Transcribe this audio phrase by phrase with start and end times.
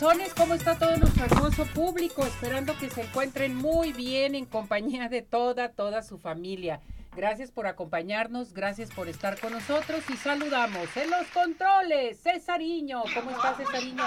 [0.00, 2.24] Corazones, ¿cómo está todo nuestro hermoso público?
[2.24, 6.80] Esperando que se encuentren muy bien en compañía de toda, toda su familia.
[7.14, 13.02] Gracias por acompañarnos, gracias por estar con nosotros y saludamos en los controles, Cesariño.
[13.14, 14.04] ¿Cómo estás, Cesariño?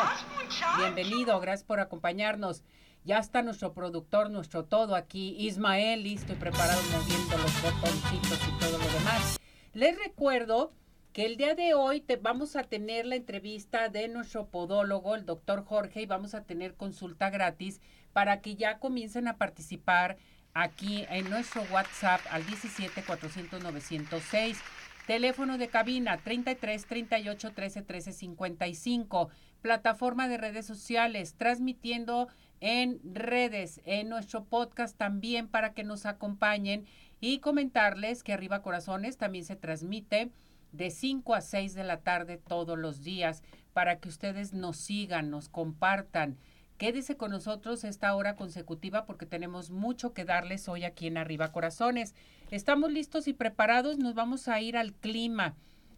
[0.77, 2.63] Bienvenido, gracias por acompañarnos.
[3.03, 8.59] Ya está nuestro productor, nuestro todo aquí, Ismael, listo y preparado moviendo los botoncitos y
[8.59, 9.39] todo lo demás.
[9.73, 10.71] Les recuerdo
[11.13, 15.27] que el día de hoy te, vamos a tener la entrevista de nuestro podólogo, el
[15.27, 17.79] doctor Jorge, y vamos a tener consulta gratis
[18.13, 20.17] para que ya comiencen a participar
[20.55, 24.59] aquí en nuestro WhatsApp al 17 400 906.
[25.05, 29.29] Teléfono de cabina 33 38 13 13 55.
[29.61, 32.27] Plataforma de redes sociales, transmitiendo
[32.59, 36.85] en redes, en nuestro podcast también para que nos acompañen
[37.19, 40.31] y comentarles que Arriba Corazones también se transmite
[40.73, 43.43] de 5 a 6 de la tarde todos los días
[43.73, 46.37] para que ustedes nos sigan, nos compartan.
[46.77, 51.51] Quédese con nosotros esta hora consecutiva porque tenemos mucho que darles hoy aquí en Arriba
[51.51, 52.15] Corazones.
[52.51, 55.55] Estamos listos y preparados, nos vamos a ir al clima.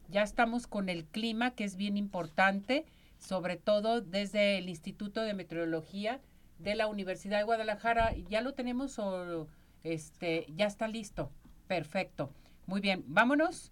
[0.10, 2.86] Ya estamos con el clima que es bien importante,
[3.18, 6.22] sobre todo desde el Instituto de Meteorología
[6.60, 8.14] de la Universidad de Guadalajara.
[8.30, 9.48] ¿Ya lo tenemos o
[9.84, 11.32] este ya está listo?
[11.68, 12.30] Perfecto.
[12.68, 13.72] Muy bien, vámonos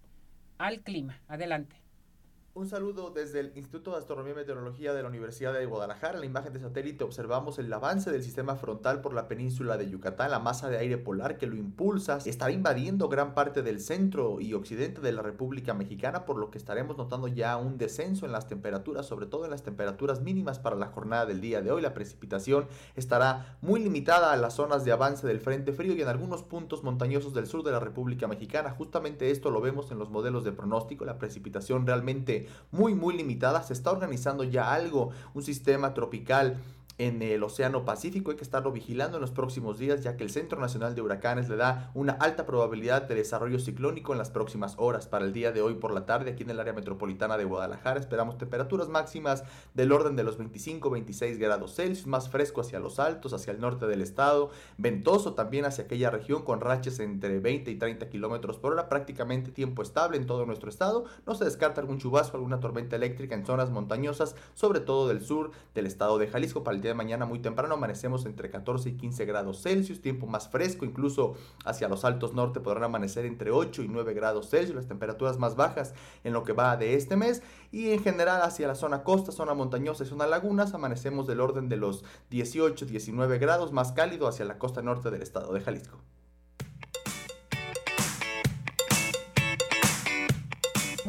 [0.58, 1.20] al clima.
[1.28, 1.83] Adelante.
[2.56, 6.14] Un saludo desde el Instituto de Astronomía y Meteorología de la Universidad de Guadalajara.
[6.14, 9.90] En la imagen de satélite observamos el avance del sistema frontal por la península de
[9.90, 10.30] Yucatán.
[10.30, 14.54] La masa de aire polar que lo impulsa estará invadiendo gran parte del centro y
[14.54, 18.46] occidente de la República Mexicana, por lo que estaremos notando ya un descenso en las
[18.46, 21.82] temperaturas, sobre todo en las temperaturas mínimas para la jornada del día de hoy.
[21.82, 26.08] La precipitación estará muy limitada a las zonas de avance del Frente Frío y en
[26.08, 28.70] algunos puntos montañosos del sur de la República Mexicana.
[28.70, 31.04] Justamente esto lo vemos en los modelos de pronóstico.
[31.04, 33.62] La precipitación realmente muy muy limitada.
[33.62, 36.58] Se está organizando ya algo, un sistema tropical
[36.98, 38.30] en el Océano Pacífico.
[38.30, 41.48] Hay que estarlo vigilando en los próximos días, ya que el Centro Nacional de Huracanes
[41.48, 45.06] le da una alta probabilidad de desarrollo ciclónico en las próximas horas.
[45.06, 48.00] Para el día de hoy por la tarde, aquí en el área metropolitana de Guadalajara,
[48.00, 49.44] esperamos temperaturas máximas
[49.74, 53.86] del orden de los 25-26 grados Celsius, más fresco hacia los altos, hacia el norte
[53.86, 58.72] del estado, ventoso también hacia aquella región con rachas entre 20 y 30 kilómetros por
[58.72, 61.04] hora, prácticamente tiempo estable en todo nuestro estado.
[61.26, 65.50] No se descarta algún chubasco, alguna tormenta eléctrica en zonas montañosas, sobre todo del sur
[65.74, 66.62] del estado de Jalisco.
[66.62, 70.48] Para el de mañana muy temprano amanecemos entre 14 y 15 grados Celsius, tiempo más
[70.48, 71.34] fresco, incluso
[71.64, 75.56] hacia los altos norte podrán amanecer entre 8 y 9 grados Celsius, las temperaturas más
[75.56, 79.32] bajas en lo que va de este mes y en general hacia la zona costa,
[79.32, 84.28] zona montañosa y zona lagunas amanecemos del orden de los 18, 19 grados, más cálido
[84.28, 85.98] hacia la costa norte del estado de Jalisco.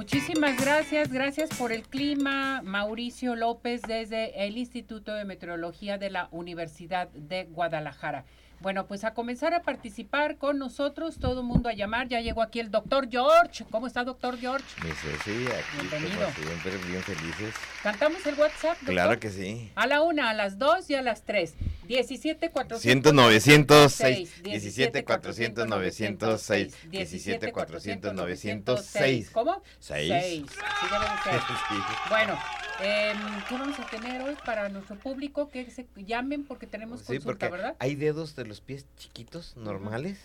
[0.06, 6.28] Muchísimas gracias, gracias por el clima, Mauricio López desde el Instituto de Meteorología de la
[6.30, 8.24] Universidad de Guadalajara.
[8.62, 12.08] Bueno, pues a comenzar a participar con nosotros, todo el mundo a llamar.
[12.08, 13.66] Ya llegó aquí el doctor George.
[13.70, 14.66] ¿Cómo está, doctor George?
[14.82, 14.88] Sí,
[15.24, 16.22] sí, aquí Bienvenido.
[16.26, 17.54] como siempre, bien felices.
[17.84, 18.78] ¿Cantamos el WhatsApp?
[18.80, 18.94] doctor?
[18.94, 19.72] Claro que sí.
[19.76, 21.54] A la una, a las dos y a las tres.
[21.88, 29.62] 17 400 906 17 400 906 17 400 906 ¿Cómo?
[29.80, 30.10] Seis.
[30.12, 30.46] Seis.
[30.50, 31.82] Sí, de.
[32.10, 32.40] Bueno,
[32.82, 33.18] em,
[33.48, 35.50] ¿qué vamos a tener hoy para nuestro público?
[35.50, 37.76] Que se llamen porque tenemos Sí, consulta, porque ¿verdad?
[37.78, 40.20] hay dedos de los pies chiquitos, normales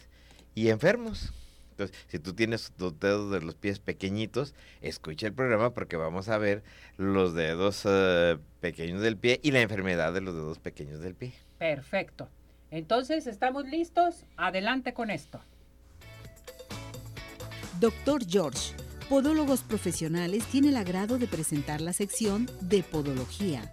[0.55, 1.33] y enfermos.
[1.71, 6.29] Entonces, si tú tienes tus dedos de los pies pequeñitos, escucha el programa porque vamos
[6.29, 6.63] a ver
[6.99, 11.33] los dedos eh, pequeños del pie y la enfermedad de los dedos pequeños del pie.
[11.59, 12.29] Perfecto.
[12.71, 14.27] Entonces, ¿estamos listos?
[14.37, 15.41] Adelante con esto.
[17.81, 18.75] Doctor George,
[19.09, 23.73] Podólogos Profesionales tiene el agrado de presentar la sección de Podología.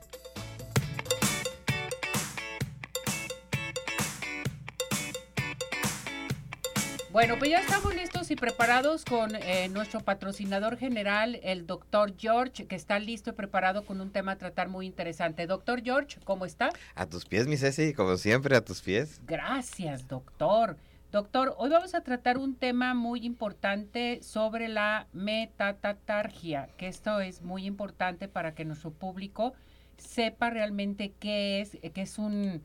[7.18, 12.68] Bueno, pues ya estamos listos y preparados con eh, nuestro patrocinador general, el doctor George,
[12.68, 15.48] que está listo y preparado con un tema a tratar muy interesante.
[15.48, 16.69] Doctor George, ¿cómo está?
[16.94, 19.19] A tus pies, mi Ceci, como siempre, a tus pies.
[19.25, 20.78] Gracias, doctor.
[21.12, 27.42] Doctor, hoy vamos a tratar un tema muy importante sobre la metatatargia, que esto es
[27.42, 29.54] muy importante para que nuestro público
[29.98, 32.62] sepa realmente qué es, que es un,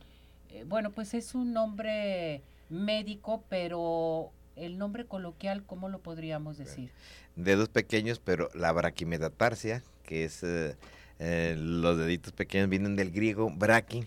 [0.50, 6.90] eh, bueno, pues es un nombre médico, pero el nombre coloquial, ¿cómo lo podríamos decir?
[7.36, 10.76] Dedos pequeños, pero la braquimetatarsia, que es eh,
[11.18, 14.06] eh, los deditos pequeños, vienen del griego braqui,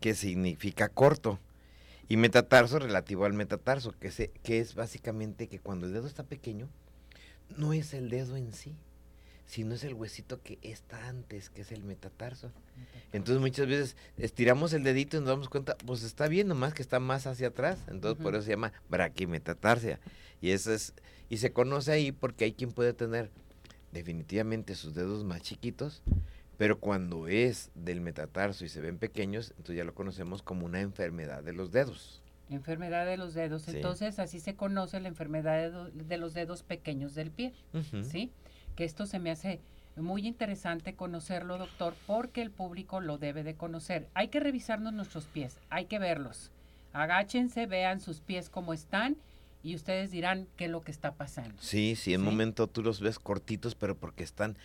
[0.00, 1.38] que significa corto.
[2.08, 6.24] Y metatarso relativo al metatarso, que, se, que es básicamente que cuando el dedo está
[6.24, 6.68] pequeño,
[7.56, 8.74] no es el dedo en sí,
[9.50, 12.52] sino es el huesito que está antes, que es el metatarso.
[13.12, 16.82] Entonces muchas veces estiramos el dedito y nos damos cuenta, pues está bien, nomás que
[16.82, 17.80] está más hacia atrás.
[17.88, 19.98] Entonces por eso se llama braquimetatarsia.
[20.40, 20.94] Y eso es,
[21.28, 23.32] y se conoce ahí porque hay quien puede tener
[23.90, 26.00] definitivamente sus dedos más chiquitos,
[26.56, 30.80] pero cuando es del metatarso y se ven pequeños, entonces ya lo conocemos como una
[30.80, 32.22] enfermedad de los dedos.
[32.50, 33.66] Enfermedad de los dedos.
[33.66, 37.52] Entonces así se conoce la enfermedad de, los dedos pequeños del pie.
[38.04, 38.30] ¿Sí?
[38.76, 39.60] Que esto se me hace
[39.96, 44.08] muy interesante conocerlo, doctor, porque el público lo debe de conocer.
[44.14, 46.50] Hay que revisarnos nuestros pies, hay que verlos.
[46.92, 49.16] Agáchense, vean sus pies cómo están
[49.62, 51.60] y ustedes dirán qué es lo que está pasando.
[51.60, 54.56] Sí, sí, en un momento tú los ves cortitos, pero porque están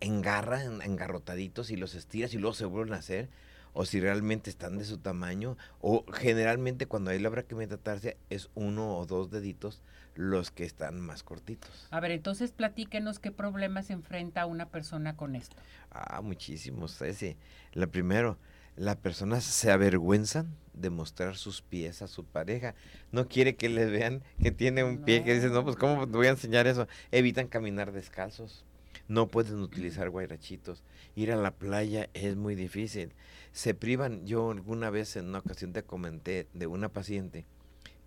[0.00, 3.28] en garra, engarrotaditos y los estiras y luego se vuelven a hacer
[3.74, 8.96] o si realmente están de su tamaño, o generalmente cuando hay la braquimetatarsia es uno
[8.96, 9.82] o dos deditos
[10.14, 11.88] los que están más cortitos.
[11.90, 15.56] A ver, entonces platíquenos qué problemas enfrenta una persona con esto.
[15.90, 17.36] Ah, muchísimos, ese.
[17.72, 18.38] Lo primero,
[18.76, 22.74] la persona se avergüenza de mostrar sus pies a su pareja.
[23.12, 26.16] No quiere que le vean que tiene un pie, que dice, no, pues ¿cómo te
[26.16, 26.86] voy a enseñar eso?
[27.10, 28.64] Evitan caminar descalzos.
[29.06, 30.82] No pueden utilizar guairachitos.
[31.14, 33.12] Ir a la playa es muy difícil
[33.54, 34.26] se privan.
[34.26, 37.46] Yo alguna vez en una ocasión te comenté de una paciente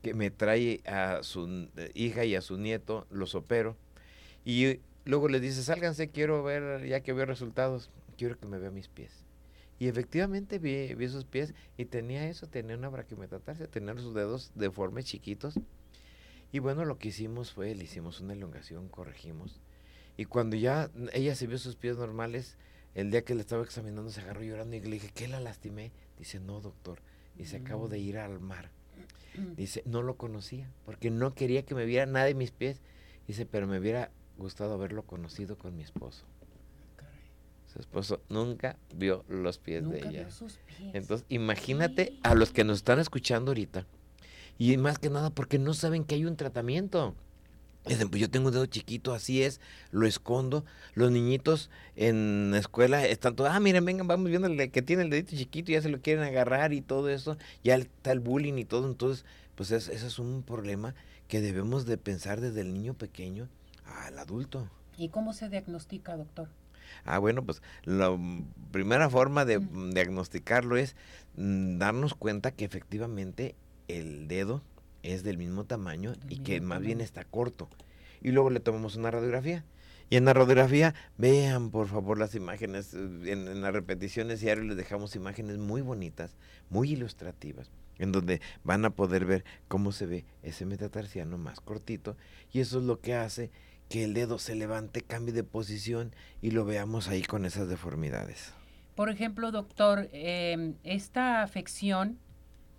[0.03, 3.75] que me trae a su eh, hija y a su nieto, los opero,
[4.45, 8.69] y luego le dice, sálganse, quiero ver, ya que veo resultados, quiero que me vea
[8.69, 9.25] mis pies.
[9.79, 14.51] Y efectivamente vi, vi sus pies y tenía eso, tenía una braquimetatarsia, tenía sus dedos
[14.53, 15.55] deformes, chiquitos.
[16.51, 19.61] Y bueno, lo que hicimos fue, le hicimos una elongación, corregimos.
[20.17, 22.57] Y cuando ya ella se vio sus pies normales,
[22.95, 25.91] el día que le estaba examinando se agarró llorando y le dije, ¿qué la lastimé?
[26.17, 26.99] Dice, no, doctor.
[27.35, 28.71] Dice, acabo de ir al mar.
[29.55, 32.81] Dice, no lo conocía, porque no quería que me viera nada de mis pies.
[33.27, 36.25] Dice, pero me hubiera gustado haberlo conocido con mi esposo.
[37.71, 40.27] Su esposo nunca vio los pies de ella.
[40.93, 43.85] Entonces, imagínate a los que nos están escuchando ahorita.
[44.57, 47.13] Y más que nada porque no saben que hay un tratamiento.
[47.87, 49.61] Dicen, pues yo tengo un dedo chiquito, así es,
[49.91, 50.65] lo escondo.
[50.93, 55.03] Los niñitos en la escuela están todos, ah, miren, vengan, vamos viendo el que tiene
[55.03, 58.57] el dedito chiquito, ya se lo quieren agarrar y todo eso, ya está el bullying
[58.57, 58.87] y todo.
[58.87, 59.25] Entonces,
[59.55, 60.95] pues ese es un problema
[61.27, 63.47] que debemos de pensar desde el niño pequeño
[63.85, 64.69] al adulto.
[64.97, 66.49] ¿Y cómo se diagnostica, doctor?
[67.05, 68.17] Ah, bueno, pues la
[68.71, 69.59] primera forma de
[69.93, 70.95] diagnosticarlo es
[71.35, 73.55] mm, darnos cuenta que efectivamente
[73.87, 74.61] el dedo
[75.13, 77.69] es del mismo tamaño y que más bien está corto.
[78.21, 79.65] Y luego le tomamos una radiografía.
[80.09, 84.77] Y en la radiografía, vean por favor las imágenes, eh, en, las repeticiones diarias les
[84.77, 86.37] dejamos imágenes muy bonitas,
[86.69, 92.15] muy ilustrativas, en donde van a poder ver cómo se ve ese metatarsiano más cortito.
[92.53, 93.51] Y eso es lo que hace
[93.89, 98.53] que el dedo se levante, cambie de posición y lo veamos ahí con esas deformidades.
[98.95, 102.17] Por ejemplo, doctor, em, esta afección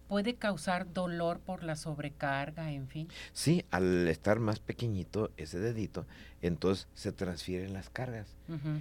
[0.09, 3.09] puede causar dolor por la sobrecarga, en fin.
[3.33, 6.07] Sí, al estar más pequeñito ese dedito,
[6.43, 8.35] entonces se transfieren las cargas.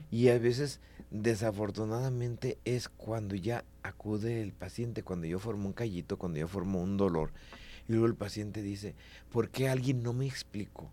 [0.10, 0.79] Y a veces,
[1.12, 6.81] desafortunadamente, es cuando ya acude el paciente, cuando yo formo un callito, cuando yo formo
[6.81, 7.31] un dolor,
[7.88, 8.96] y luego el paciente dice,
[9.31, 10.89] ¿por qué alguien no me explicó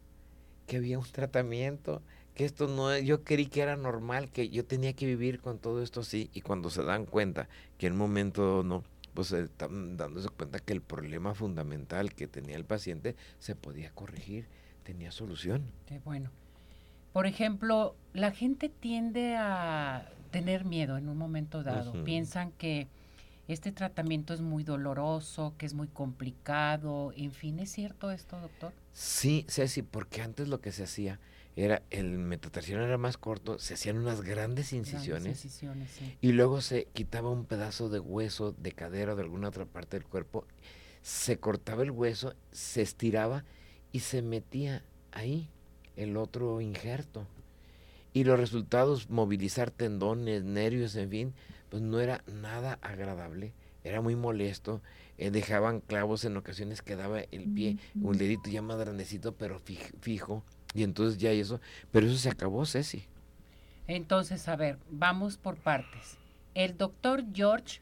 [0.66, 2.02] que había un tratamiento?
[2.34, 5.82] que esto no yo creí que era normal, que yo tenía que vivir con todo
[5.82, 7.48] esto así, y cuando se dan cuenta
[7.78, 8.82] que en un momento no,
[9.14, 14.48] pues están dándose cuenta que el problema fundamental que tenía el paciente se podía corregir,
[14.82, 15.64] tenía solución.
[15.86, 16.30] Qué bueno.
[17.12, 22.04] Por ejemplo, la gente tiende a tener miedo en un momento dado.
[22.04, 22.88] Piensan que
[23.46, 27.12] este tratamiento es muy doloroso, que es muy complicado.
[27.16, 28.72] En fin, ¿es cierto esto, doctor?
[28.92, 31.20] Sí, Ceci, porque antes lo que se hacía
[31.56, 35.46] era el metatarsiano era más corto, se hacían unas grandes incisiones,
[36.20, 39.96] y luego se quitaba un pedazo de hueso de cadera o de alguna otra parte
[39.96, 40.46] del cuerpo,
[41.02, 43.44] se cortaba el hueso, se estiraba
[43.92, 45.48] y se metía ahí
[45.96, 47.26] el otro injerto.
[48.12, 51.34] Y los resultados, movilizar tendones, nervios, en fin,
[51.68, 54.82] pues no era nada agradable, era muy molesto,
[55.18, 59.60] eh, dejaban clavos en ocasiones, quedaba el pie, un dedito ya más grandecito, pero
[60.00, 60.44] fijo
[60.74, 61.60] y entonces ya eso,
[61.92, 63.04] pero eso se acabó, Ceci.
[63.86, 66.18] Entonces, a ver, vamos por partes.
[66.54, 67.80] el doctor George,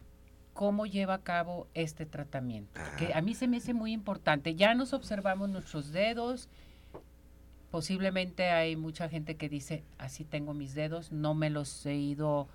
[0.54, 2.80] ¿cómo lleva a cabo este tratamiento?
[2.98, 3.18] Que Ah.
[3.18, 4.54] a mí se me hace muy importante.
[4.54, 6.48] Ya nos observamos nuestros dedos.
[7.70, 12.48] Posiblemente hay mucha gente que dice, así tengo mis dedos, no me los he ido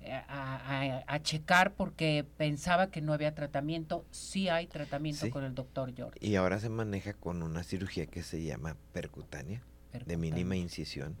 [0.00, 4.04] eh, a, a- a checar porque pensaba que no había tratamiento.
[4.12, 5.30] Sí hay tratamiento Sí.
[5.30, 6.18] con el doctor George.
[6.24, 9.60] Y ahora se maneja con una cirugía que se llama percutánea,
[9.92, 11.16] de mínima incisión,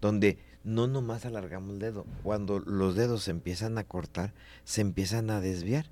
[0.00, 2.06] donde no nomás alargamos el dedo.
[2.22, 4.34] Cuando los dedos se empiezan a cortar,
[4.64, 5.86] se empiezan a desviar.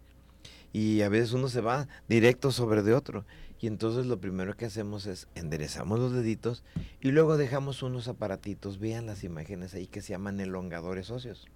[0.73, 3.25] Y a veces uno se va directo sobre de otro.
[3.61, 6.63] Y entonces lo primero que hacemos es enderezamos los deditos
[7.01, 11.47] y luego dejamos unos aparatitos, vean las imágenes ahí que se llaman elongadores óseos.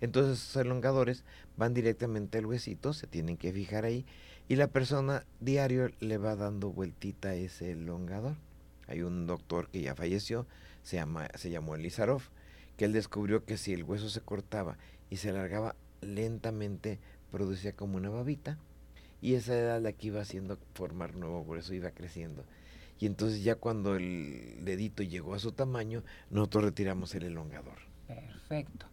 [0.00, 1.24] Entonces esos elongadores
[1.56, 4.06] van directamente al huesito, se tienen que fijar ahí
[4.48, 8.36] y la persona diario le va dando vueltita a ese elongador.
[8.92, 10.46] Hay un doctor que ya falleció,
[10.82, 12.22] se, llama, se llamó Elizarov,
[12.76, 14.76] que él descubrió que si el hueso se cortaba
[15.08, 16.98] y se alargaba lentamente,
[17.30, 18.58] producía como una babita
[19.22, 22.44] y esa era la que iba haciendo formar nuevo hueso, iba creciendo.
[22.98, 27.78] Y entonces ya cuando el dedito llegó a su tamaño, nosotros retiramos el elongador.
[28.06, 28.86] Perfecto.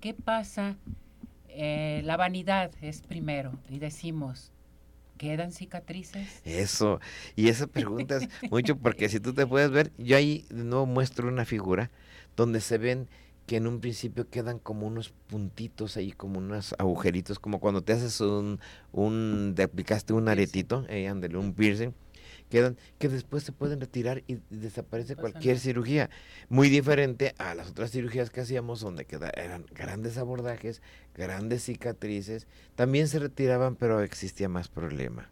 [0.00, 0.76] ¿Qué pasa?
[1.48, 4.52] Eh, la vanidad es primero y decimos,
[5.16, 6.40] ¿quedan cicatrices?
[6.44, 7.00] Eso,
[7.34, 10.86] y esa pregunta es mucho porque si tú te puedes ver, yo ahí de nuevo
[10.86, 11.90] muestro una figura
[12.36, 13.08] donde se ven
[13.46, 17.92] que en un principio quedan como unos puntitos ahí, como unos agujeritos, como cuando te
[17.92, 18.60] haces un,
[18.92, 21.92] un te aplicaste un aretito, eh, ándale, un piercing,
[22.50, 26.10] quedan, que después se pueden retirar y desaparece Pasa cualquier cirugía.
[26.48, 30.82] Muy diferente a las otras cirugías que hacíamos, donde queda, eran grandes abordajes,
[31.14, 35.30] grandes cicatrices, también se retiraban, pero existía más problema.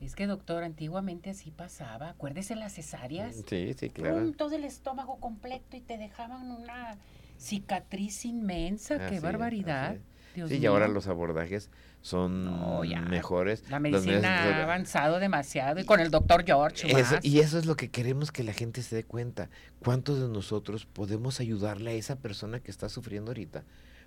[0.00, 2.08] Es que, doctor, antiguamente así pasaba.
[2.10, 3.36] Acuérdese las cesáreas.
[3.46, 4.32] Sí, sí, claro.
[4.32, 6.96] Todo el estómago completo y te dejaban una
[7.38, 8.94] cicatriz inmensa.
[8.94, 9.98] Así ¡Qué barbaridad!
[10.34, 11.70] Dios Sí, y ahora los abordajes
[12.02, 13.62] son No, mejores.
[13.68, 17.76] La medicina ha avanzado demasiado y con el doctor George Eso- y eso es lo
[17.76, 19.50] que queremos que la gente se dé cuenta.
[19.80, 23.64] ¿Cuántos de nosotros podemos ayudarle a esa persona que está sufriendo ahorita?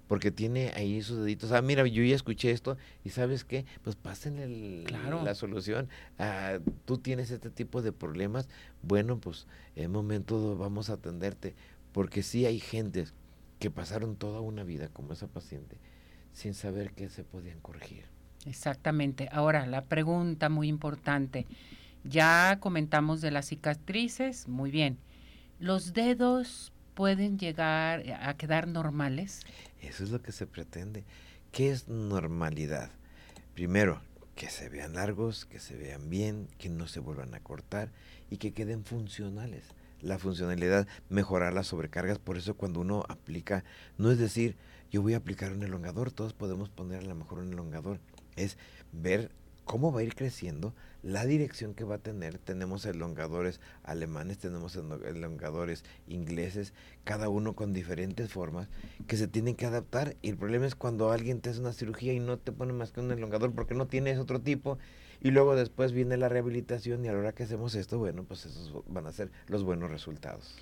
[0.07, 1.51] Porque tiene ahí sus deditos.
[1.53, 3.65] Ah, mira, yo ya escuché esto y ¿sabes qué?
[3.83, 5.23] Pues pásenle el- Claro.
[5.23, 5.87] la solución.
[6.19, 8.49] Ah, tú tienes este tipo de problemas.
[8.81, 11.55] Bueno, pues en momento vamos a atenderte.
[11.93, 13.13] Porque sí hay gentes
[13.59, 15.77] que pasaron toda una vida como esa paciente
[16.33, 18.05] sin saber que se podían corregir.
[18.45, 19.29] Exactamente.
[19.31, 21.45] Ahora, la pregunta muy importante.
[22.03, 24.97] Ya comentamos de las cicatrices, muy bien.
[25.59, 29.41] ¿Los dedos pueden llegar a quedar normales?
[29.81, 31.05] Eso es lo que se pretende.
[31.51, 32.91] ¿Qué es normalidad?
[33.53, 34.01] Primero,
[34.35, 37.91] que se vean largos, que se vean bien, que no se vuelvan a cortar
[38.29, 39.63] y que queden funcionales.
[40.01, 43.63] La funcionalidad, mejorar las sobrecargas, por eso cuando uno aplica,
[43.97, 44.57] no es decir,
[44.93, 47.99] yo voy a aplicar un elongador, todos podemos poner a lo mejor un elongador,
[48.35, 48.59] es
[48.91, 49.31] ver
[49.65, 52.37] cómo va a ir creciendo, la dirección que va a tener.
[52.37, 56.73] Tenemos elongadores alemanes, tenemos elo- elongadores ingleses,
[57.05, 58.67] cada uno con diferentes formas
[59.07, 60.15] que se tienen que adaptar.
[60.21, 62.91] Y el problema es cuando alguien te hace una cirugía y no te pone más
[62.91, 64.77] que un elongador porque no tienes otro tipo.
[65.21, 68.45] Y luego después viene la rehabilitación y a la hora que hacemos esto, bueno, pues
[68.45, 70.53] esos van a ser los buenos resultados.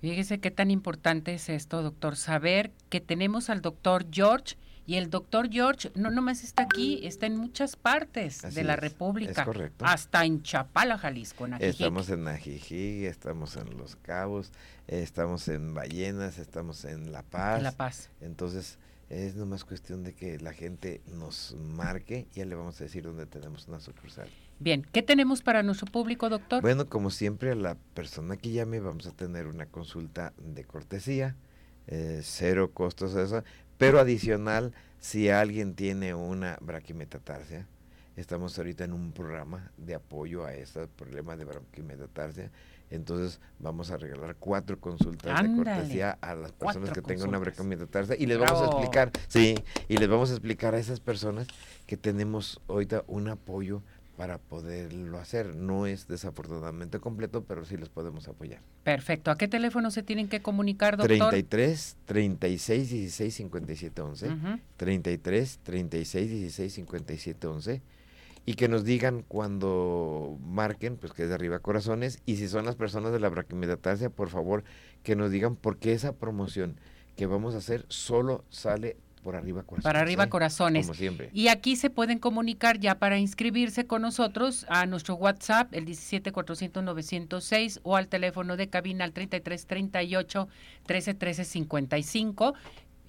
[0.00, 5.10] Fíjese qué tan importante es esto, doctor, saber que tenemos al doctor George y el
[5.10, 9.42] doctor George no nomás está aquí, está en muchas partes Así de la es, República,
[9.42, 9.84] es correcto.
[9.84, 11.70] hasta en Chapala, Jalisco, en Ajijic.
[11.72, 14.52] Estamos en Ajijic, estamos en Los Cabos,
[14.88, 17.58] estamos en Ballenas, estamos en La Paz.
[17.58, 18.08] en La Paz.
[18.22, 18.78] Entonces,
[19.10, 23.02] es nomás cuestión de que la gente nos marque y ya le vamos a decir
[23.04, 24.28] dónde tenemos una sucursal.
[24.62, 26.60] Bien, ¿qué tenemos para nuestro público, doctor?
[26.60, 31.34] Bueno, como siempre, a la persona que llame vamos a tener una consulta de cortesía,
[31.86, 33.42] eh, cero costos eso,
[33.78, 37.66] pero adicional, si alguien tiene una braquimetatarsia,
[38.16, 42.50] estamos ahorita en un programa de apoyo a ese problema de braquimetatarsia,
[42.90, 47.38] entonces vamos a regalar cuatro consultas Ándale, de cortesía a las personas que tengan una
[47.38, 49.54] braquimetatarsia y les vamos a explicar, sí,
[49.88, 51.46] y les vamos a explicar a esas personas
[51.86, 53.82] que tenemos ahorita un apoyo
[54.20, 55.56] para poderlo hacer.
[55.56, 58.60] No es desafortunadamente completo, pero sí los podemos apoyar.
[58.84, 59.30] Perfecto.
[59.30, 61.30] ¿A qué teléfono se tienen que comunicar, doctor?
[61.30, 64.28] 33 36 16 57 11.
[64.28, 64.60] Ujú.
[64.76, 67.82] 33 36 16 57 11.
[68.44, 72.20] Y que nos digan cuando marquen, pues que es de arriba corazones.
[72.26, 74.64] Y si son las personas de la braquimetatarsia, por favor,
[75.02, 76.78] que nos digan por qué esa promoción
[77.16, 79.84] que vamos a hacer solo sale por arriba corazones.
[79.84, 80.28] Para arriba ¿eh?
[80.28, 80.86] corazones.
[80.86, 81.30] Como siempre.
[81.32, 86.32] Y aquí se pueden comunicar ya para inscribirse con nosotros a nuestro WhatsApp, el 17
[86.32, 90.48] 400 906 o al teléfono de cabina al 33 38
[90.86, 92.54] 13 13 55.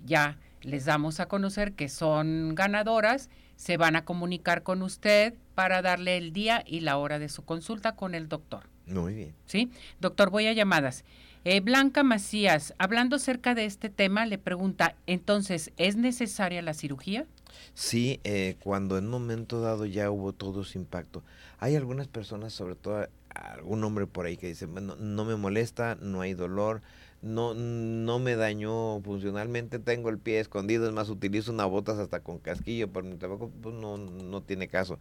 [0.05, 5.81] Ya les damos a conocer que son ganadoras, se van a comunicar con usted para
[5.81, 8.69] darle el día y la hora de su consulta con el doctor.
[8.87, 9.35] Muy bien.
[9.45, 9.71] ¿Sí?
[9.99, 11.05] Doctor, voy a llamadas.
[11.43, 17.25] Eh, Blanca Macías, hablando acerca de este tema, le pregunta, entonces, ¿es necesaria la cirugía?
[17.73, 21.23] Sí, eh, cuando en un momento dado ya hubo todo ese impacto.
[21.57, 25.95] Hay algunas personas, sobre todo algún hombre por ahí que dice, bueno, no me molesta,
[25.99, 26.83] no hay dolor,
[27.23, 32.19] no, no me dañó funcionalmente, tengo el pie escondido, es más, utilizo una botas hasta
[32.19, 34.99] con casquillo, pero mi trabajo pues no, no tiene caso.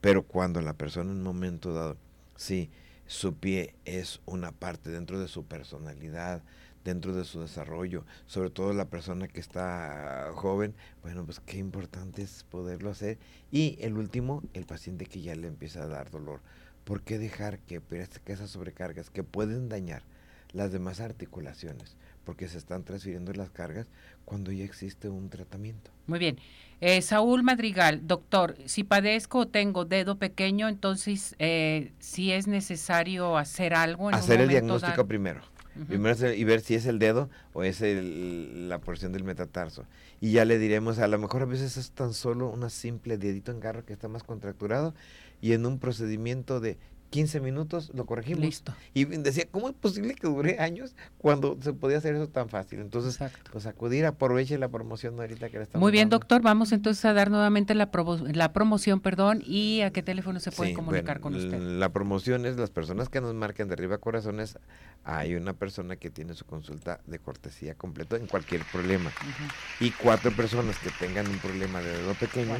[0.00, 1.98] Pero cuando la persona en un momento dado,
[2.36, 2.70] sí,
[3.06, 6.42] su pie es una parte dentro de su personalidad,
[6.84, 12.22] dentro de su desarrollo, sobre todo la persona que está joven, bueno, pues qué importante
[12.22, 13.18] es poderlo hacer.
[13.50, 16.40] Y el último, el paciente que ya le empieza a dar dolor.
[16.84, 20.02] ¿Por qué dejar que, que esas sobrecargas que pueden dañar
[20.52, 23.86] las demás articulaciones, porque se están transfiriendo las cargas
[24.24, 25.90] cuando ya existe un tratamiento.
[26.06, 26.38] Muy bien.
[26.80, 33.36] Eh, Saúl Madrigal, doctor, si padezco o tengo dedo pequeño, entonces eh, si es necesario
[33.36, 34.08] hacer algo.
[34.08, 35.40] En hacer el diagnóstico primero.
[35.88, 39.86] Primero y ver si es el dedo o es la porción del metatarso.
[40.20, 43.50] Y ya le diremos, a lo mejor a veces es tan solo una simple dedito
[43.50, 44.94] en garro que está más contracturado
[45.40, 46.78] y en un procedimiento de
[47.10, 48.40] 15 minutos lo corregimos.
[48.40, 48.74] Listo.
[48.92, 52.80] Y decía, ¿cómo es posible que dure años cuando se podía hacer eso tan fácil?
[52.80, 53.18] Entonces,
[53.52, 57.12] pues acudir, aproveche la promoción ahorita que le estamos Muy bien, doctor, vamos entonces a
[57.12, 57.90] dar nuevamente la,
[58.32, 61.58] la promoción, perdón, y a qué teléfono se puede comunicar con usted.
[61.60, 64.58] La promoción es las personas que nos marquen de arriba corazones,
[65.04, 69.12] hay una persona que tiene su consulta de cortesía completo en cualquier problema.
[69.80, 72.56] Y cuatro personas que tengan un problema de dedo pequeño,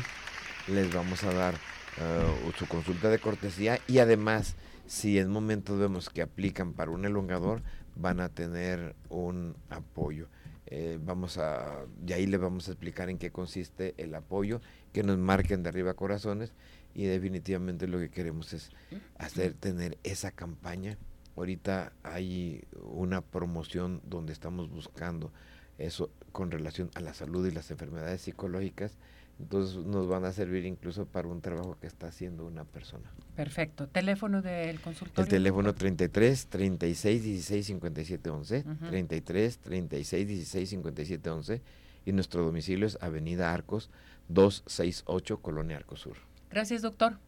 [0.68, 1.54] les vamos a dar
[1.98, 7.04] uh, su consulta de cortesía y además si en momentos vemos que aplican para un
[7.04, 7.62] elongador
[7.96, 10.28] van a tener un apoyo.
[10.66, 14.60] Eh, vamos a, y ahí le vamos a explicar en qué consiste el apoyo,
[14.92, 16.52] que nos marquen de arriba corazones
[16.94, 18.70] y definitivamente lo que queremos es
[19.18, 20.96] hacer tener esa campaña.
[21.36, 25.32] Ahorita hay una promoción donde estamos buscando
[25.78, 28.96] eso con relación a la salud y las enfermedades psicológicas
[29.40, 33.10] entonces nos van a servir incluso para un trabajo que está haciendo una persona.
[33.34, 33.88] Perfecto.
[33.88, 35.24] ¿Teléfono del consultorio?
[35.24, 41.62] El teléfono 33 36 16 57 11, 33 36 16 57 11
[42.06, 43.90] y nuestro domicilio es Avenida Arcos
[44.28, 46.16] 268 Colonia Arcosur.
[46.50, 47.18] Gracias, doctor.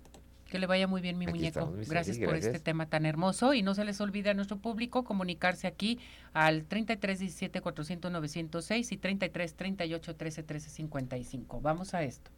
[0.48, 1.74] Que le vaya muy bien, mi muñeco.
[1.88, 3.52] gracias, por este tema tan hermoso.
[3.52, 5.98] Y no se les olvide a nuestro público comunicarse aquí
[6.32, 11.60] al 33 17 400 906 y 33 38 13 13 55.
[11.60, 12.30] Vamos a esto.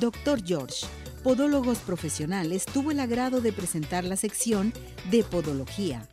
[0.00, 0.86] Doctor George,
[1.22, 4.72] Podólogos Profesionales, tuvo el agrado de presentar la sección
[5.10, 6.08] de Podología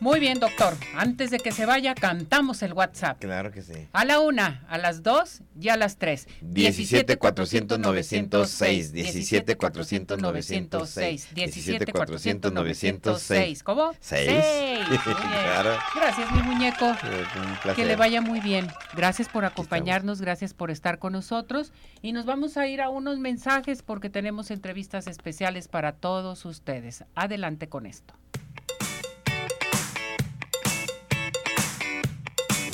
[0.00, 0.74] Muy bien, doctor.
[0.96, 3.20] Antes de que se vaya, cantamos el WhatsApp.
[3.20, 3.74] Claro que sí.
[3.92, 6.26] A la una, a las dos y a las tres.
[6.40, 8.92] 17 400 906.
[8.92, 11.28] 17 400 906.
[11.34, 13.62] 17 400 906.
[13.62, 13.92] ¿Cómo?
[14.00, 14.30] Seis.
[15.04, 15.76] claro.
[15.94, 16.86] Gracias, mi muñeco.
[16.86, 17.74] Un placer.
[17.76, 18.68] Que le vaya muy bien.
[18.96, 21.74] Gracias por acompañarnos, gracias por estar con nosotros.
[22.00, 27.04] Y nos vamos a ir a unos mensajes porque tenemos entrevistas especiales para todos ustedes.
[27.14, 28.14] Adelante con esto.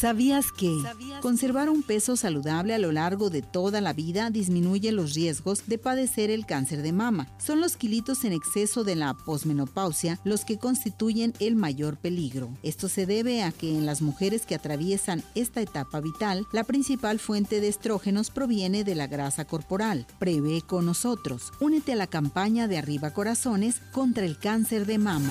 [0.00, 0.82] ¿Sabías que
[1.20, 5.76] conservar un peso saludable a lo largo de toda la vida disminuye los riesgos de
[5.76, 7.28] padecer el cáncer de mama?
[7.36, 12.48] Son los kilitos en exceso de la posmenopausia los que constituyen el mayor peligro.
[12.62, 17.18] Esto se debe a que en las mujeres que atraviesan esta etapa vital, la principal
[17.18, 20.06] fuente de estrógenos proviene de la grasa corporal.
[20.18, 21.52] Prevé con nosotros.
[21.60, 25.30] Únete a la campaña de Arriba Corazones contra el cáncer de mama.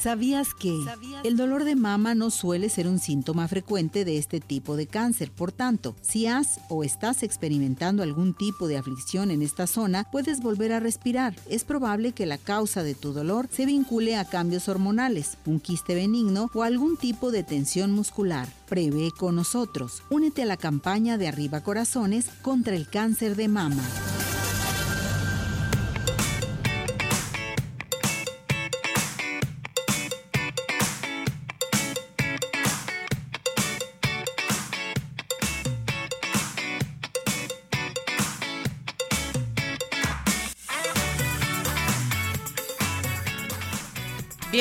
[0.00, 0.78] ¿Sabías que
[1.24, 5.32] el dolor de mama no suele ser un síntoma frecuente de este tipo de cáncer?
[5.32, 10.40] Por tanto, si has o estás experimentando algún tipo de aflicción en esta zona, puedes
[10.40, 11.34] volver a respirar.
[11.50, 15.96] Es probable que la causa de tu dolor se vincule a cambios hormonales, un quiste
[15.96, 18.48] benigno o algún tipo de tensión muscular.
[18.68, 20.04] Prevé con nosotros.
[20.10, 23.82] Únete a la campaña de Arriba Corazones contra el cáncer de mama.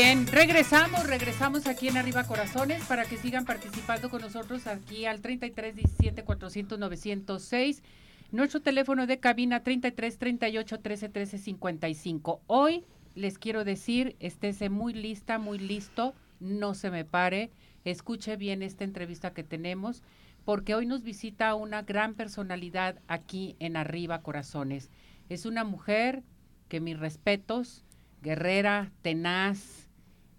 [0.07, 5.75] Regresamos, regresamos aquí en Arriba Corazones para que sigan participando con nosotros aquí al 33
[5.75, 7.83] 17 400 906.
[8.31, 12.41] Nuestro teléfono de cabina 33 38 13 13 55.
[12.47, 17.51] Hoy les quiero decir, estése muy lista, muy listo, no se me pare,
[17.83, 20.03] escuche bien esta entrevista que tenemos,
[20.45, 24.89] porque hoy nos visita una gran personalidad aquí en Arriba Corazones.
[25.27, 26.23] Es una mujer
[26.69, 27.83] que mis respetos,
[28.21, 29.86] guerrera, tenaz,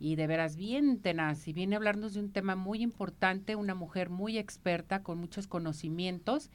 [0.01, 3.75] y de veras bien tenaz y viene a hablarnos de un tema muy importante, una
[3.75, 6.51] mujer muy experta con muchos conocimientos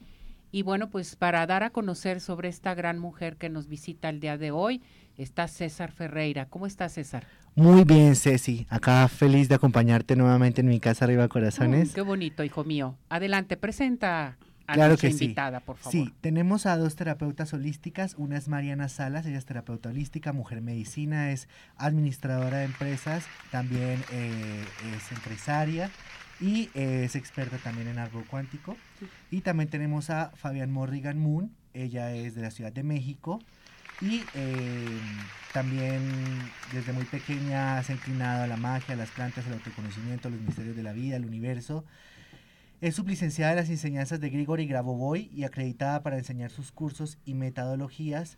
[0.53, 4.19] y bueno, pues para dar a conocer sobre esta gran mujer que nos visita el
[4.19, 4.83] día de hoy
[5.17, 6.45] está César Ferreira.
[6.45, 7.25] ¿Cómo está César?
[7.55, 8.67] Muy bien, Ceci.
[8.69, 11.89] Acá feliz de acompañarte nuevamente en mi casa Arriba Corazones.
[11.89, 12.95] Mm, qué bonito, hijo mío.
[13.09, 15.25] Adelante, presenta a Claro nuestra que sí.
[15.25, 15.91] invitada, por favor.
[15.91, 18.15] Sí, tenemos a dos terapeutas holísticas.
[18.17, 21.47] Una es Mariana Salas, ella es terapeuta holística, mujer medicina, es
[21.77, 24.63] administradora de empresas, también eh,
[24.95, 25.89] es empresaria
[26.39, 28.77] y eh, es experta también en árbol cuántico.
[29.31, 33.39] Y también tenemos a Fabián Morrigan Moon, ella es de la Ciudad de México
[34.01, 34.99] y eh,
[35.53, 36.01] también
[36.71, 40.31] desde muy pequeña se ha inclinado a la magia, a las plantas, al autoconocimiento, a
[40.31, 41.85] los misterios de la vida, al universo.
[42.83, 47.33] Es sublicenciada en las enseñanzas de Grigori Grabovoi y acreditada para enseñar sus cursos y
[47.33, 48.37] metodologías.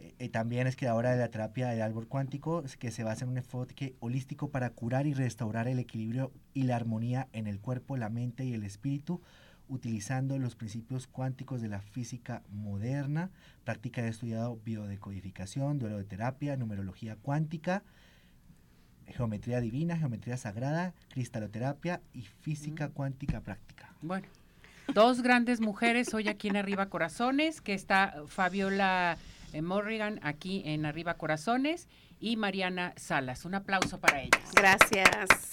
[0.00, 3.30] Eh, eh, también es creadora de la terapia del árbol cuántico, que se basa en
[3.30, 7.96] un enfoque holístico para curar y restaurar el equilibrio y la armonía en el cuerpo,
[7.96, 9.22] la mente y el espíritu,
[9.66, 13.30] utilizando los principios cuánticos de la física moderna.
[13.64, 17.82] Práctica de estudiado biodecodificación, duelo de terapia, numerología cuántica,
[19.08, 23.90] geometría divina, geometría sagrada, cristaloterapia y física cuántica práctica.
[24.02, 24.26] Bueno,
[24.92, 29.18] dos grandes mujeres hoy aquí en Arriba Corazones, que está Fabiola
[29.52, 31.88] eh, Morrigan aquí en Arriba Corazones
[32.20, 33.44] y Mariana Salas.
[33.44, 34.52] Un aplauso para ellas.
[34.54, 35.50] Gracias.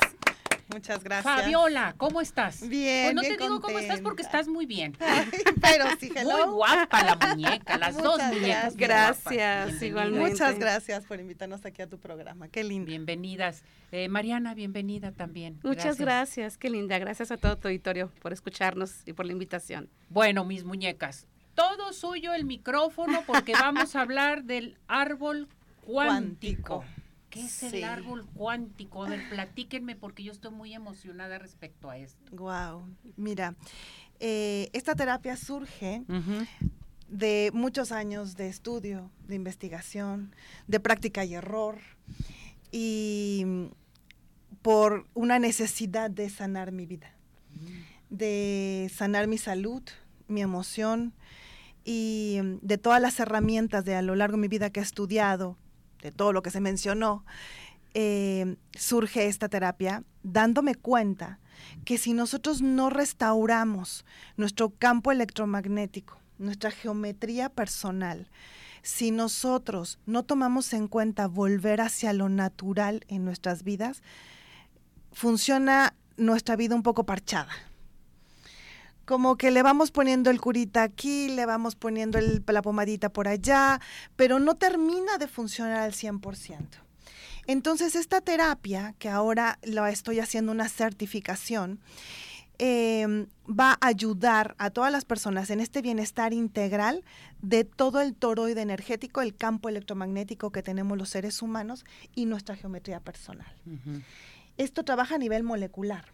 [0.71, 1.23] Muchas gracias.
[1.41, 2.67] Fabiola, ¿cómo estás?
[2.67, 4.95] Bien, Pues no bien te digo cómo estás porque estás muy bien.
[5.61, 6.47] Pero sí, hello.
[6.47, 8.75] Muy guapa la muñeca, las dos Muchas muñecas.
[8.77, 9.81] gracias.
[9.81, 10.29] igualmente.
[10.31, 12.47] Muchas gracias por invitarnos aquí a tu programa.
[12.47, 12.87] Qué lindo.
[12.87, 13.63] Bienvenidas.
[13.91, 15.59] Eh, Mariana, bienvenida también.
[15.63, 16.57] Muchas gracias.
[16.57, 16.97] qué linda.
[16.97, 19.89] Gracias a todo tu auditorio por escucharnos y por la invitación.
[20.09, 25.47] Bueno, mis muñecas, todo suyo el micrófono porque vamos a hablar del árbol
[25.85, 26.83] cuántico.
[26.83, 27.02] Cuántico.
[27.33, 27.65] ¿Qué es Sí.
[27.77, 29.03] el árbol cuántico?
[29.03, 32.31] A ver, platíquenme porque yo estoy muy emocionada respecto a esto.
[32.35, 32.83] Wow.
[33.17, 33.55] Mira,
[34.19, 36.03] eh, esta terapia surge
[37.07, 40.35] de muchos años de estudio, de investigación,
[40.67, 41.79] de práctica y error.
[42.71, 43.45] Y
[44.61, 47.11] por una necesidad de sanar mi vida,
[48.11, 49.81] de sanar mi salud,
[50.27, 51.13] mi emoción
[51.83, 54.83] y mm, de todas las herramientas de a lo largo de mi vida que he
[54.83, 55.57] estudiado,
[56.03, 57.25] de todo lo que se mencionó,
[57.93, 61.39] eh, surge esta terapia dándome cuenta
[61.85, 68.29] que si nosotros no restauramos nuestro campo electromagnético, nuestra geometría personal,
[68.81, 74.03] si nosotros no tomamos en cuenta volver hacia lo natural en nuestras vidas,
[75.13, 77.51] funciona nuestra vida un poco parchada.
[79.05, 83.81] Como que le vamos poniendo el curita aquí, le vamos poniendo la pomadita por allá,
[84.15, 86.83] pero no termina de funcionar al 100%.
[87.45, 91.79] Entonces, esta terapia, que ahora la estoy haciendo una certificación,
[92.57, 97.03] em, va a ayudar a todas las personas en este bienestar integral
[97.41, 101.83] de todo el toroide energético, el campo electromagnético que tenemos los seres humanos
[102.15, 103.51] y nuestra geometría personal.
[104.57, 106.05] Esto trabaja a nivel molecular.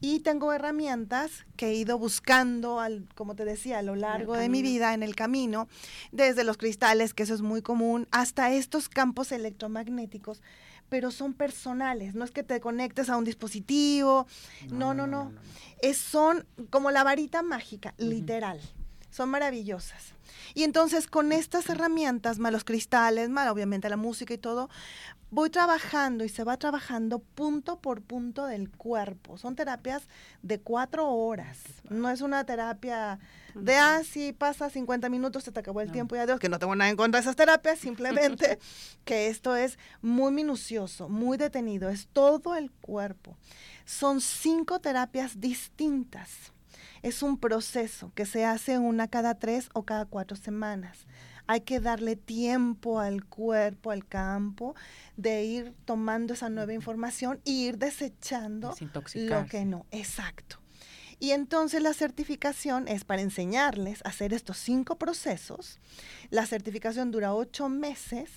[0.00, 4.48] Y tengo herramientas que he ido buscando, al, como te decía, a lo largo de
[4.48, 5.68] mi vida, en el camino,
[6.12, 10.42] desde los cristales, que eso es muy común, hasta estos campos electromagnéticos,
[10.90, 14.26] pero son personales, no es que te conectes a un dispositivo,
[14.70, 15.32] no, no, no,
[15.80, 18.60] Es, son como la varita mágica, literal,
[19.16, 20.12] son maravillosas.
[20.52, 24.68] Y entonces con estas herramientas, más los cristales, más obviamente la música y todo,
[25.30, 29.38] voy trabajando y se va trabajando punto por punto del cuerpo.
[29.38, 30.02] Son terapias
[30.42, 31.58] de cuatro horas.
[31.88, 33.18] No es una terapia
[33.54, 36.58] de, ah, sí, pasa 50 minutos, se te acabó el tiempo y adiós, que no
[36.58, 38.58] tengo nada en contra de esas terapias, simplemente
[39.06, 43.38] que esto es muy minucioso, muy detenido, es todo el cuerpo.
[43.86, 46.52] Son cinco terapias distintas.
[47.06, 51.06] Es un proceso que se hace una cada tres o cada cuatro semanas
[51.46, 54.74] hay que darle tiempo al cuerpo, al campo,
[55.16, 58.74] de ir tomando esa nueva información e ir desechando
[59.14, 59.86] lo que no.
[59.90, 60.58] Exacto.
[61.18, 65.78] Y entonces la certificación es para enseñarles a hacer estos cinco procesos.
[66.30, 68.30] La certificación dura ocho meses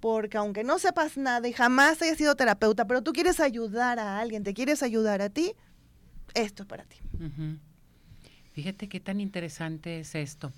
[0.00, 4.18] porque aunque no sepas nada y jamás hayas sido terapeuta, pero tú quieres ayudar a
[4.18, 5.54] alguien, te quieres ayudar a ti,
[6.34, 6.96] esto es para ti.
[8.52, 10.52] Fíjate qué tan interesante es esto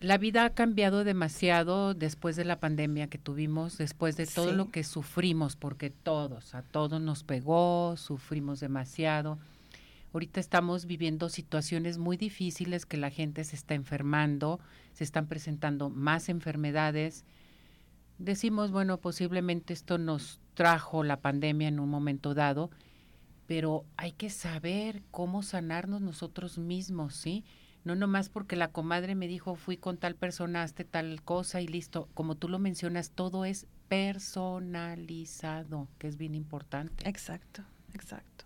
[0.00, 4.70] la vida ha cambiado demasiado después de la pandemia que tuvimos, después de todo lo
[4.70, 9.38] que sufrimos, porque todos, a todos nos pegó, sufrimos demasiado.
[10.12, 14.60] Ahorita estamos viviendo situaciones muy difíciles que la gente se está enfermando,
[14.92, 17.24] se están presentando más enfermedades.
[18.18, 22.70] Decimos, bueno, posiblemente esto nos trajo la pandemia en un momento dado,
[23.48, 27.44] pero hay que saber cómo sanarnos nosotros mismos, ¿sí?
[27.82, 31.66] No nomás porque la comadre me dijo, fui con tal persona, hazte tal cosa y
[31.66, 32.10] listo.
[32.12, 37.08] Como tú lo mencionas, todo es personalizado, que es bien importante.
[37.08, 37.62] Exacto,
[37.94, 38.44] exacto.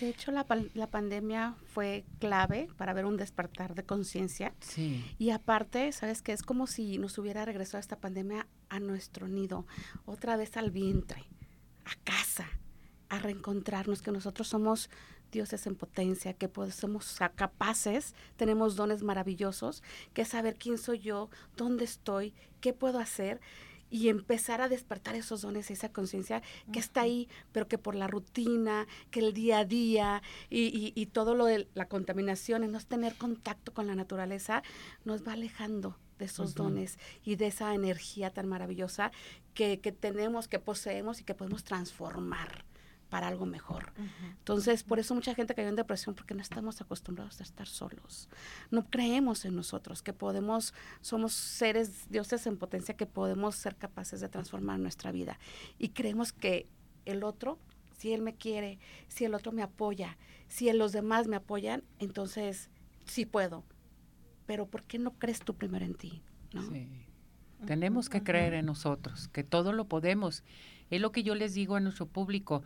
[0.00, 4.52] De hecho, la, la pandemia fue clave para ver un despertar de conciencia.
[4.58, 5.04] Sí.
[5.20, 6.32] Y aparte, ¿sabes qué?
[6.32, 9.68] Es como si nos hubiera regresado esta pandemia a nuestro nido,
[10.04, 11.22] otra vez al vientre,
[11.84, 12.48] a casa,
[13.12, 14.88] a reencontrarnos, que nosotros somos
[15.30, 19.82] dioses en potencia, que pues, somos capaces, tenemos dones maravillosos,
[20.14, 23.38] que saber quién soy yo, dónde estoy, qué puedo hacer
[23.90, 26.40] y empezar a despertar esos dones, esa conciencia
[26.72, 31.06] que está ahí, pero que por la rutina, que el día a día y, y,
[31.06, 34.62] todo lo de la contaminación, en no tener contacto con la naturaleza,
[35.04, 39.12] nos va alejando de esos dones y de esa energía tan maravillosa
[39.52, 42.64] que, que tenemos, que poseemos y que podemos transformar
[43.12, 43.92] para algo mejor.
[44.38, 48.30] Entonces, por eso mucha gente cayó en depresión porque no estamos acostumbrados a estar solos.
[48.70, 50.72] No creemos en nosotros, que podemos,
[51.02, 55.38] somos seres, dioses en potencia, que podemos ser capaces de transformar nuestra vida.
[55.78, 56.66] Y creemos que
[57.04, 57.58] el otro,
[57.98, 60.16] si él me quiere, si el otro me apoya,
[60.48, 62.70] si los demás me apoyan, entonces
[63.04, 63.62] sí puedo.
[64.46, 66.22] Pero ¿por qué no crees tú primero en ti?
[66.54, 66.62] ¿no?
[66.62, 66.88] Sí.
[67.66, 70.44] Tenemos que creer en nosotros, que todo lo podemos.
[70.88, 72.62] Es lo que yo les digo a nuestro público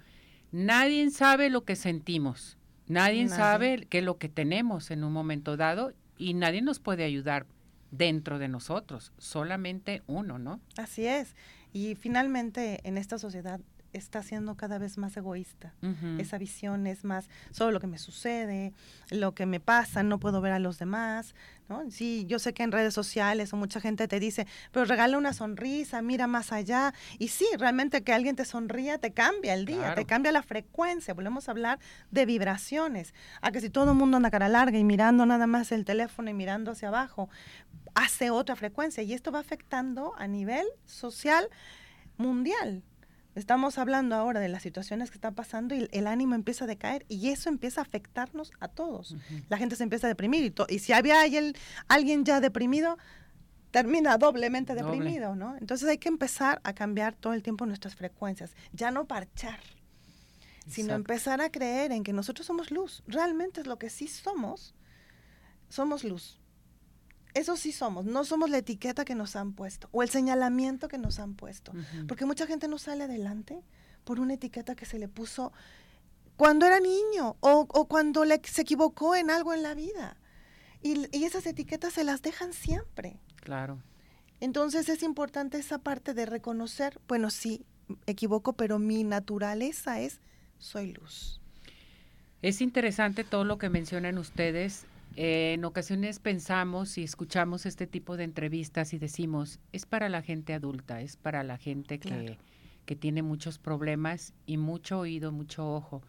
[0.53, 2.57] Nadie sabe lo que sentimos,
[2.87, 7.05] nadie, sabe qué es lo que tenemos en un momento dado y nadie nos puede
[7.05, 7.47] ayudar
[7.91, 10.61] dentro de nosotros, solamente uno, ¿no?
[10.77, 11.35] Así es.
[11.73, 13.61] Y finalmente en esta sociedad
[13.93, 15.75] está siendo cada vez más egoísta.
[16.19, 18.73] Esa visión es más solo lo que me sucede,
[19.11, 21.35] lo que me pasa, no puedo ver a los demás,
[21.69, 21.91] ¿no?
[21.91, 25.33] Sí, yo sé que en redes sociales o mucha gente te dice, pero regala una
[25.33, 26.95] sonrisa, mira más allá.
[27.19, 31.15] Y sí, realmente que alguien te sonría te cambia el día, te cambia la frecuencia.
[31.15, 31.79] Volvemos a hablar
[32.11, 33.15] de vibraciones.
[33.41, 36.31] A que si todo el mundo anda cara larga y mirando nada más el teléfono
[36.31, 37.29] y mirando hacia abajo,
[37.95, 39.03] hace otra frecuencia.
[39.03, 41.49] Y esto va afectando a nivel social
[42.17, 42.83] mundial
[43.37, 47.05] Estamos hablando ahora de las situaciones que están pasando y el ánimo empieza a decaer
[47.07, 49.15] y eso empieza a afectarnos a todos.
[49.51, 51.53] La gente se empieza a deprimir y, si había alguien,
[51.87, 52.97] alguien ya deprimido,
[53.73, 54.91] termina doblemente Doble.
[54.91, 55.55] deprimido, ¿no?
[55.59, 59.61] Entonces hay que empezar a cambiar todo el tiempo nuestras frecuencias, ya no parchar,
[60.67, 63.03] sino empezar a creer en que nosotros somos luz.
[63.07, 64.75] Realmente es lo que sí somos,
[65.69, 66.41] somos luz.
[67.37, 70.97] Eso sí somos, no somos la etiqueta que nos han puesto o el señalamiento que
[70.97, 71.73] nos han puesto.
[72.09, 73.63] Porque mucha gente no sale adelante
[74.05, 75.53] por una etiqueta que se le puso
[76.37, 80.17] cuando era niño o, o cuando le, se equivocó en algo en la vida.
[80.81, 83.21] Y, y esas etiquetas se las dejan siempre.
[83.43, 83.83] Claro.
[84.41, 87.67] Entonces es importante esa parte de reconocer, bueno, sí,
[88.07, 90.21] equivoco, pero mi naturaleza es,
[90.57, 91.43] soy luz.
[92.41, 94.87] Es interesante todo lo que mencionan ustedes.
[95.17, 100.23] Eh, en ocasiones pensamos y escuchamos este tipo de entrevistas y decimos, es para la
[100.23, 102.37] gente adulta, es para la gente que, Claro.
[102.85, 106.03] que tiene muchos problemas y mucho oído, mucho ojo.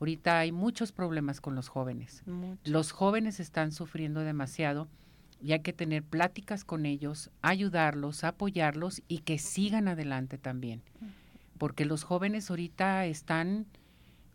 [0.00, 2.22] Ahorita hay muchos problemas con los jóvenes.
[2.26, 2.60] Mucho.
[2.70, 4.88] Los jóvenes están sufriendo demasiado
[5.40, 10.82] y hay que tener pláticas con ellos, ayudarlos, apoyarlos y que sigan adelante también.
[11.58, 13.66] Porque los jóvenes ahorita están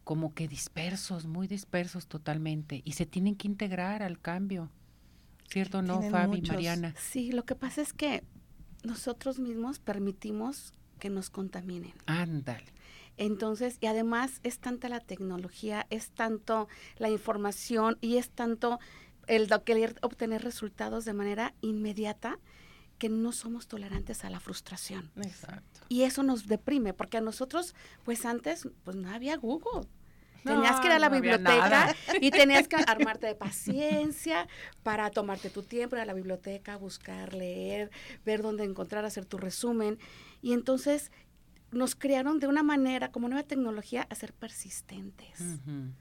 [0.04, 4.70] como que dispersos, muy dispersos totalmente y se tienen que integrar al cambio.
[5.50, 6.94] ¿Cierto o no, Fabi, muchos- Mariana?
[6.98, 8.24] Sí, lo que pasa es que
[8.84, 11.94] nosotros mismos permitimos que nos contaminen.
[12.06, 12.66] Ándale.
[13.18, 18.80] Entonces, y además es tanta la tecnología, es tanto la información y es tanto
[19.28, 22.40] el querer obtener resultados de manera inmediata
[22.98, 25.12] que no somos tolerantes a la frustración.
[25.18, 25.73] Exacto.
[25.90, 29.88] Y eso nos deprime, porque a nosotros, pues antes, pues no había Google.
[30.44, 34.48] Tenías que ir a la No, biblioteca y tenías que armarte de paciencia
[34.84, 37.92] para tomarte tu tiempo, ir a la biblioteca, buscar, leer,
[38.26, 39.98] ver dónde encontrar, hacer tu resumen.
[40.42, 41.12] Y entonces
[41.72, 45.94] nos crearon de una manera, como nueva tecnología, a ser persistentes Ujú.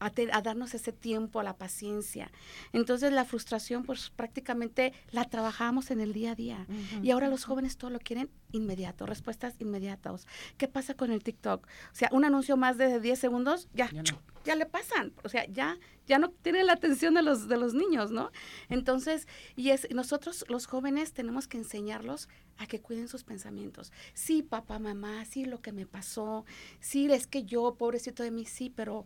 [0.00, 2.30] A, te- a darnos ese tiempo, a la paciencia.
[2.72, 6.66] Entonces la frustración, pues prácticamente la trabajamos en el día a día.
[7.02, 10.26] Y ahora los jóvenes todo lo quieren inmediato, respuestas inmediatas.
[10.56, 11.66] ¿Qué pasa con el TikTok?
[11.66, 14.02] O sea, un anuncio más de 10 segundos, ya, Ya
[14.44, 15.12] ya, le pasan.
[15.24, 18.30] O sea, ya, ya no tienen la atención de los, de los niños, ¿no?
[18.70, 23.92] Entonces, y es, nosotros los jóvenes tenemos que enseñarlos a que cuiden sus pensamientos.
[24.14, 26.46] Sí, papá, mamá, sí, lo que me pasó,
[26.80, 29.04] sí, es que yo, pobrecito de mí, sí, pero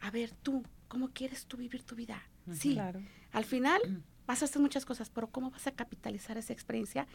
[0.00, 2.22] a ver, tú, ¿cómo quieres tú vivir tu vida?
[2.52, 3.00] Sí, Claro.
[3.32, 3.80] al final
[4.26, 7.06] vas a hacer muchas cosas, pero ¿cómo vas a capitalizar esa experiencia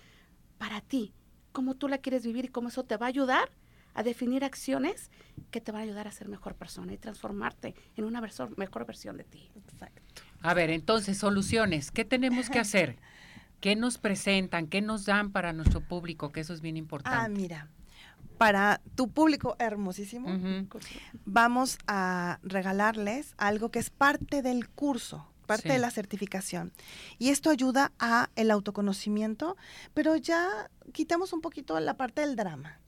[0.57, 1.13] para ti?
[1.51, 3.49] ¿Cómo tú la quieres vivir y cómo eso te va a ayudar
[3.93, 5.09] a definir acciones
[5.51, 8.85] que te van a ayudar a ser mejor persona y transformarte en una verso- mejor
[8.85, 9.51] versión de ti?
[9.55, 10.01] Exacto.
[10.41, 11.91] A ver, entonces, soluciones.
[11.91, 12.97] ¿Qué tenemos que hacer?
[13.61, 14.67] ¿Qué nos presentan?
[14.67, 16.31] ¿Qué nos dan para nuestro público?
[16.31, 17.29] Que eso es bien Ah, importante.
[17.39, 17.69] mira,
[18.41, 20.27] para tu público hermosísimo,
[21.25, 25.73] vamos a regalarles algo que es parte del curso, parte Sí.
[25.73, 26.73] de la certificación.
[27.19, 29.57] Y esto ayuda a el autoconocimiento,
[29.93, 32.79] pero ya quitamos un poquito la parte del drama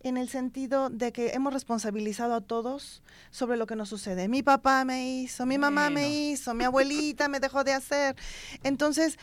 [0.00, 4.26] en el sentido de que hemos responsabilizado a todos sobre lo que nos sucede.
[4.28, 8.16] Mi papá me hizo, mi mamá me hizo, mi abuelita me dejó de hacer.
[8.62, 9.18] Entonces,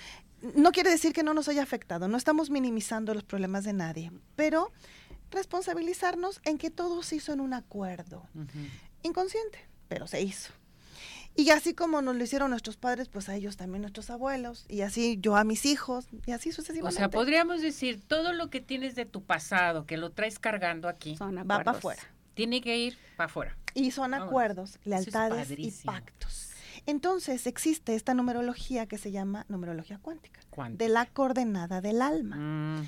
[0.55, 4.11] no quiere decir que no nos haya afectado, no estamos minimizando los problemas de nadie,
[4.35, 4.71] pero
[5.31, 8.27] responsabilizarnos en que todo se hizo en un acuerdo
[9.03, 10.51] inconsciente, pero se hizo.
[11.33, 14.81] Y así como nos lo hicieron nuestros padres, pues a ellos también nuestros abuelos, y
[14.81, 16.97] así yo a mis hijos, y así O sucesivamente.
[16.97, 21.15] sea, podríamos decir, todo lo que tienes de tu pasado, que lo traes cargando aquí,
[21.15, 22.01] Son va para afuera.
[22.33, 23.57] tiene que ir para afuera.
[23.73, 26.49] Y son acuerdos, es lealtades y pactos.
[26.85, 30.41] Entonces existe esta numerología que se llama numerología cuántica,
[30.71, 32.83] de la coordenada del alma.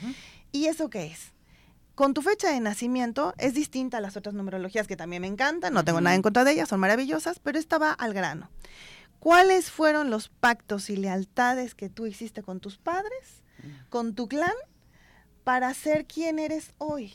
[0.52, 1.32] ¿Y eso qué es?
[1.96, 5.74] Con tu fecha de nacimiento es distinta a las otras numerologías que también me encantan,
[5.74, 8.50] no tengo nada en contra de ellas, son maravillosas, pero esta va al grano.
[9.20, 13.44] ¿Cuáles fueron los pactos y lealtades que tú hiciste con tus padres,
[13.90, 14.52] con tu clan,
[15.44, 17.14] para ser quien eres hoy?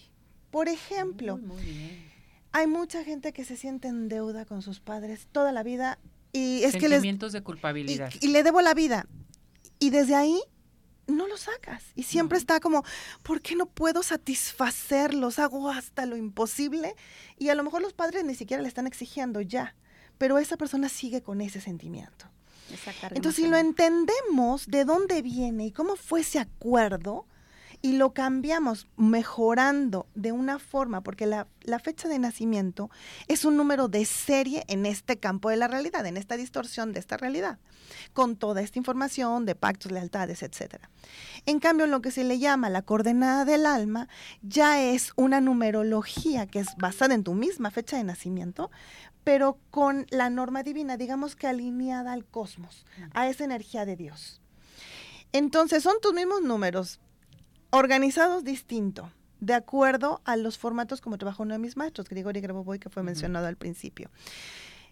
[0.50, 2.10] Por ejemplo, Muy, muy bien.
[2.52, 5.98] hay mucha gente que se siente en deuda con sus padres toda la vida
[6.32, 8.12] y es que les Sentimientos de y, culpabilidad.
[8.20, 9.06] y le debo la vida.
[9.80, 10.40] Y desde ahí
[11.08, 11.82] no lo sacas.
[11.94, 12.84] Y siempre está como,
[13.22, 15.38] ¿por qué no puedo satisfacerlos?
[15.38, 16.94] Hago hasta lo imposible.
[17.38, 19.74] Y a lo mejor los padres ni siquiera le están exigiendo ya.
[20.18, 22.26] Pero esa persona sigue con ese sentimiento.
[23.10, 27.26] Entonces, si lo entendemos de dónde viene y cómo fue ese acuerdo,
[27.80, 32.90] y lo cambiamos mejorando de una forma, porque la, la, fecha de nacimiento
[33.28, 37.00] es un número de serie en este campo de la realidad, en esta distorsión de
[37.00, 37.58] esta realidad,
[38.12, 40.86] con toda esta información de pactos, lealtades, etc.
[41.46, 44.08] En cambio, lo que se le llama la coordenada del alma
[44.42, 48.70] ya es una numerología que es basada en tu misma fecha de nacimiento,
[49.22, 54.40] pero con la norma divina, digamos que alineada al cosmos, a esa energía de Dios.
[55.32, 57.00] Entonces son tus mismos números,
[57.70, 59.10] organizados distinto,
[59.40, 63.02] de acuerdo a los formatos como trabajó uno de mis maestros, Grigori Grabovoi, que fue
[63.02, 64.10] mencionado al principio.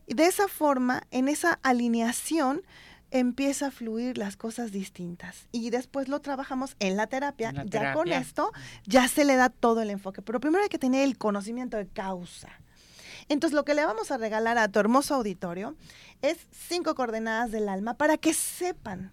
[0.07, 2.63] Y de esa forma, en esa alineación,
[3.11, 5.49] empieza a fluir las cosas distintas.
[5.53, 7.53] Y después lo trabajamos en la terapia.
[7.67, 8.53] ya con esto,
[8.87, 10.23] ya se le da todo el enfoque.
[10.23, 12.49] Pero primero hay que tener el conocimiento de causa.
[13.29, 15.75] Entonces, lo que le vamos a regalar a tu hermoso auditorio
[16.23, 19.13] es cinco coordenadas del alma para que sepan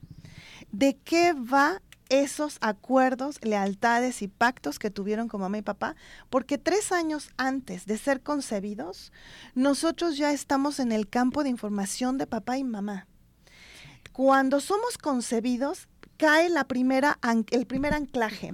[0.72, 1.82] de qué va
[2.22, 5.96] esos acuerdos, lealtades y pactos que tuvieron con mamá y papá,
[6.30, 9.12] porque tres años antes de ser concebidos,
[9.56, 13.08] nosotros ya estamos en el campo de información de papá y mamá.
[14.12, 15.88] Cuando somos concebidos,
[16.18, 17.18] cae la primera,
[17.50, 18.54] el primer anclaje.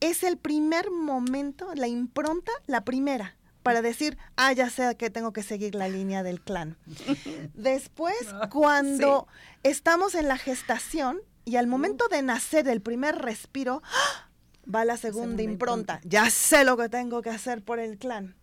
[0.00, 5.32] Es el primer momento, la impronta, la primera para decir, ah, ya sé que tengo
[5.32, 6.76] que seguir la línea del clan.
[7.54, 9.26] Después, ah, cuando
[9.64, 14.28] estamos en la gestación y al momento de nacer el primer respiro, ¡ah!
[14.72, 16.00] va la segunda, impronta.
[16.04, 18.34] Ya sé lo que tengo que hacer por el clan.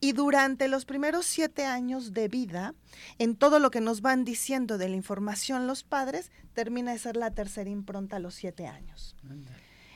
[0.00, 2.74] Y durante los primeros siete años de vida,
[3.18, 7.16] en todo lo que nos van diciendo de la información los padres, termina de ser
[7.16, 9.16] la tercera impronta a los siete años.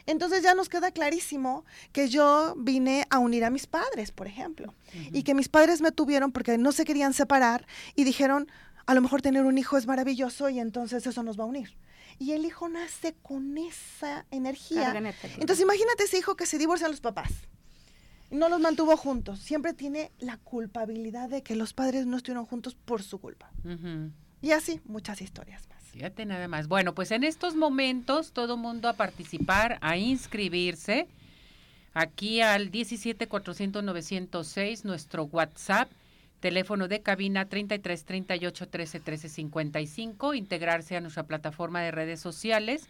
[0.06, 4.74] Entonces ya nos queda clarísimo que yo vine a unir a mis padres, por ejemplo,
[5.12, 8.48] y que mis padres me tuvieron porque no se querían separar y dijeron,
[8.88, 11.76] a lo mejor tener un hijo es maravilloso y entonces eso nos va a unir.
[12.18, 14.94] Y el hijo nace con esa energía.
[15.36, 17.30] Entonces imagínate ese hijo que se divorcia a los papás.
[18.30, 19.40] No los mantuvo juntos.
[19.40, 23.50] Siempre tiene la culpabilidad de que los padres no estuvieron juntos por su culpa.
[24.40, 25.82] Y así, muchas historias más.
[25.84, 26.66] Fíjate nada más.
[26.66, 31.08] Bueno, pues en estos momentos todo mundo a participar, a inscribirse.
[31.92, 35.90] Aquí al 17 400 906, nuestro WhatsApp,
[36.40, 42.88] teléfono de cabina 33 38 13 13 55, integrarse a nuestra plataforma de redes sociales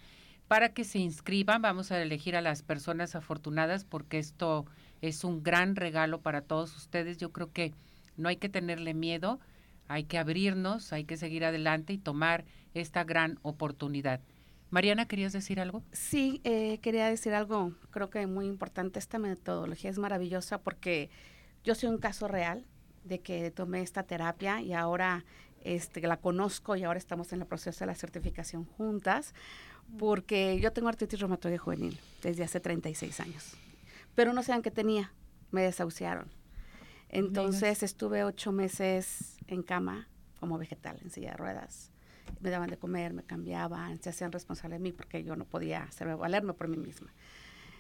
[0.49, 1.63] para que se inscriban.
[1.63, 4.67] Vamos a elegir a las personas afortunadas porque esto
[5.01, 7.19] es un gran regalo para todos ustedes.
[7.19, 7.73] Yo creo que
[8.17, 9.41] no hay que tenerle miedo,
[9.87, 12.45] hay que abrirnos, hay que seguir adelante y tomar
[12.75, 14.21] esta gran oportunidad.
[14.71, 15.83] Mariana, ¿querías decir algo?
[15.93, 18.99] Sí, eh, quería decir algo, creo que muy importante.
[18.99, 21.09] Esta metodología es maravillosa porque
[21.65, 22.67] yo soy un caso real
[23.05, 25.25] de que tomé esta terapia y ahora
[25.63, 29.35] este, la conozco y ahora estamos en el proceso de la certificación juntas
[29.99, 33.55] porque yo tengo artritis reumatoide juvenil desde hace 36 años,
[34.15, 35.13] pero no sabían qué tenía,
[35.51, 36.29] me desahuciaron.
[37.09, 40.09] Entonces estuve ocho meses en cama
[40.41, 41.91] como vegetal, en silla de ruedas
[42.41, 45.85] me daban de comer, me cambiaban, se hacían responsables de mí porque yo no podía
[45.85, 47.13] hacerme valerme por mí misma.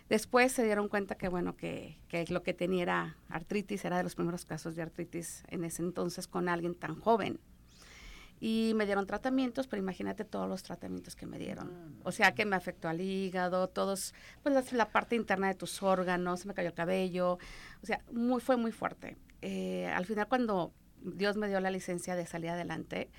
[0.08, 1.98] Después se dieron cuenta que, bueno, que,
[2.28, 6.26] lo que tenía era artritis, era de los primeros casos de artritis en ese entonces
[6.26, 7.38] con alguien tan joven.
[8.40, 12.00] Y me dieron tratamientos, pero imagínate todos los tratamientos que me dieron.
[12.04, 16.40] O sea, que me afectó al hígado, todos, pues la, parte interna de tus órganos,
[16.40, 17.38] se me cayó el cabello.
[17.82, 19.16] O sea, muy, fue muy fuerte.
[19.42, 23.10] Eh, al final, cuando Dios me dio la licencia de salir adelante,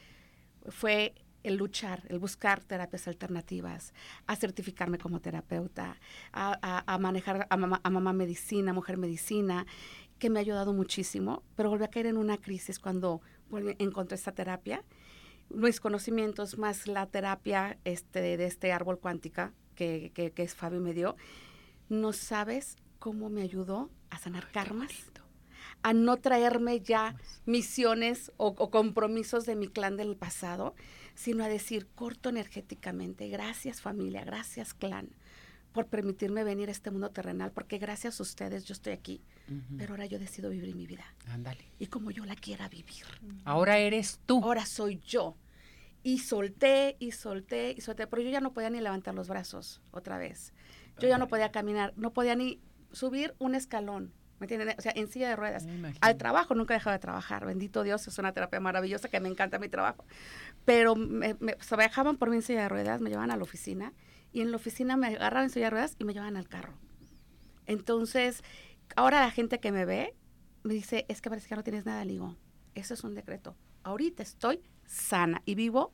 [0.70, 1.14] fue
[1.44, 3.94] el luchar, el buscar terapias alternativas,
[4.28, 5.98] a certificarme como terapeuta,
[6.32, 9.66] a, manejar a mamá, medicina, mujer medicina,
[10.18, 13.22] que me ha ayudado muchísimo, pero volví a caer en una crisis cuando
[13.78, 14.84] encontré esta terapia.
[15.50, 20.94] Mis conocimientos más la terapia este, de este árbol cuántica que, que, que Fabi me
[20.94, 21.16] dio,
[21.88, 24.92] no sabes cómo me ayudó a sanar karmas
[25.84, 27.16] a no traerme ya
[27.46, 30.76] misiones o, compromisos de mi clan del pasado,
[31.20, 35.10] sino a decir corto energéticamente, gracias familia, gracias clan
[35.74, 39.22] por permitirme venir a este mundo terrenal, porque gracias a ustedes yo estoy aquí,
[39.78, 41.04] pero ahora yo decido vivir mi vida.
[41.28, 41.66] Ándale.
[41.78, 43.04] Y como yo la quiera vivir.
[43.44, 44.42] Ahora eres tú.
[44.42, 45.36] Ahora soy yo.
[46.04, 49.82] Y solté y solté y solté, pero yo ya no podía ni levantar los brazos
[49.92, 50.54] otra vez.
[51.00, 52.62] Yo ya no podía caminar, no podía ni
[52.94, 54.14] subir un escalón.
[54.40, 54.74] ¿Me entienden?
[54.78, 55.68] O sea, en silla de ruedas.
[56.00, 57.46] Al trabajo, nunca he dejado de trabajar.
[57.46, 60.06] Bendito Dios, es una terapia maravillosa que me encanta mi trabajo.
[60.66, 63.94] Pero me, me viajaban por mí en silla de ruedas, me llevaban a la oficina
[64.32, 66.74] y en la oficina me agarraban en silla de ruedas y me llevaban al carro.
[67.66, 68.44] Entonces,
[68.96, 70.16] ahora la gente que me ve
[70.64, 72.04] me dice, es que parece que no tienes nada.
[72.06, 72.36] Le digo,
[72.76, 73.56] eso es un decreto.
[73.84, 75.94] Ahorita estoy sana y vivo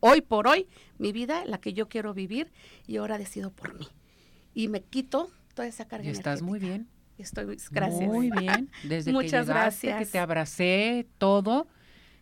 [0.00, 2.52] hoy por hoy mi vida, la que yo quiero vivir
[2.86, 3.88] y ahora decido por mí.
[4.54, 6.06] y me quito toda esa carga.
[6.06, 6.88] Y estás muy bien.
[7.18, 8.08] Estoy, gracias.
[8.08, 8.70] Muy bien.
[8.82, 9.98] Desde Muchas que llegaste, gracias.
[9.98, 11.68] que te abracé, todo.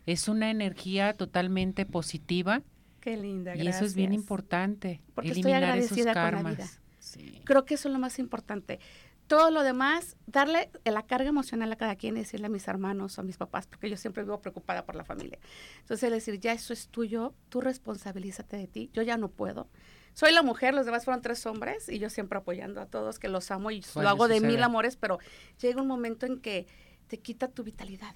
[0.05, 2.61] Es una energía totalmente positiva.
[2.99, 5.01] Qué linda, Y eso es bien importante.
[5.15, 6.57] Porque estoy eliminar esos agradecida con la karmas.
[6.57, 6.69] vida.
[6.99, 7.41] Sí.
[7.45, 8.79] Creo que eso es lo más importante.
[9.27, 13.21] Todo lo demás, darle la carga emocional a cada quien decirle a mis hermanos o
[13.21, 15.39] a mis papás, porque yo siempre vivo preocupada por la familia.
[15.79, 19.69] Entonces, decir, ya eso es tuyo, tú responsabilízate de ti, yo ya no puedo.
[20.13, 23.29] Soy la mujer, los demás fueron tres hombres y yo siempre apoyando a todos, que
[23.29, 25.19] los amo y lo hago de mil amores, pero
[25.61, 26.67] llega un momento en que
[27.07, 28.15] te quita tu vitalidad.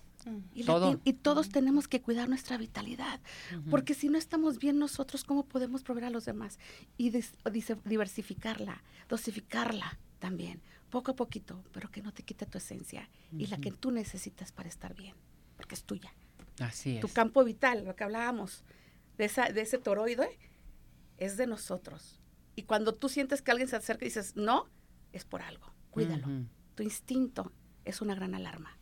[0.53, 0.99] Y, Todo.
[1.03, 3.19] y todos tenemos que cuidar nuestra vitalidad,
[3.69, 6.57] porque si no estamos bien nosotros, ¿cómo podemos proveer a los demás?
[6.97, 12.57] Y des- dice- diversificarla, dosificarla también, poco a poquito, pero que no te quite tu
[12.57, 15.15] esencia y la que tú necesitas para estar bien,
[15.57, 16.11] porque es tuya.
[16.59, 17.13] Así Tu es.
[17.13, 18.63] campo vital, lo que hablábamos,
[19.17, 20.39] de, esa, de ese toroide,
[21.17, 22.19] es de nosotros.
[22.55, 24.67] Y cuando tú sientes que alguien se acerca y dices, no,
[25.11, 26.27] es por algo, cuídalo.
[26.75, 27.51] Tu instinto
[27.83, 28.77] es una gran alarma.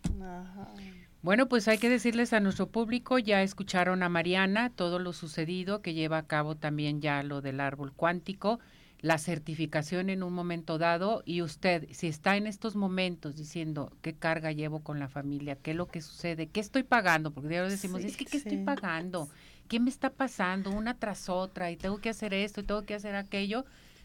[1.23, 5.81] Bueno, pues hay que decirles a nuestro público, ya escucharon a Mariana todo lo sucedido,
[5.81, 8.59] que lleva a cabo también ya lo del árbol cuántico,
[8.99, 14.13] la certificación en un momento dado, y usted, si está en estos momentos diciendo qué
[14.13, 17.63] carga llevo con la familia, qué es lo que sucede, qué estoy pagando, porque ya
[17.63, 19.29] lo decimos, Sí, es que qué estoy pagando,
[19.69, 22.95] qué me está pasando una tras otra, y tengo que hacer esto, y tengo que
[22.95, 23.63] hacer aquello.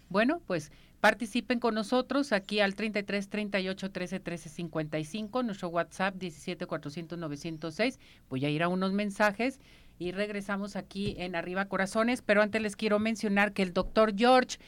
[0.08, 0.70] Bueno, pues
[1.00, 7.98] participen con nosotros aquí al 33 38 13 13 55, nuestro WhatsApp 17 400 906.
[8.28, 9.60] Voy a ir a unos mensajes
[9.98, 14.58] y regresamos aquí en Arriba Corazones, pero antes les quiero mencionar que el doctor George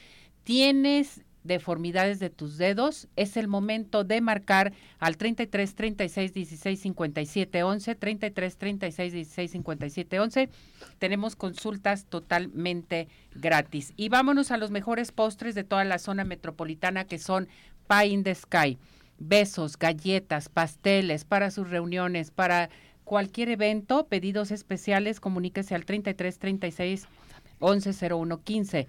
[0.45, 7.63] tienes deformidades de tus dedos, es el momento de marcar al 33 36 16 57
[7.63, 10.49] 11, 33 36 16 57 11.
[10.99, 13.93] Tenemos consultas totalmente gratis.
[13.97, 17.49] Y vámonos a los mejores postres de toda la zona metropolitana que son
[17.89, 18.79] Pie in the Sky.
[19.19, 22.71] Besos, galletas, pasteles para sus reuniones, para
[23.05, 27.07] cualquier evento, pedidos especiales, comuníquese al 33 36
[27.59, 28.89] 11 01 15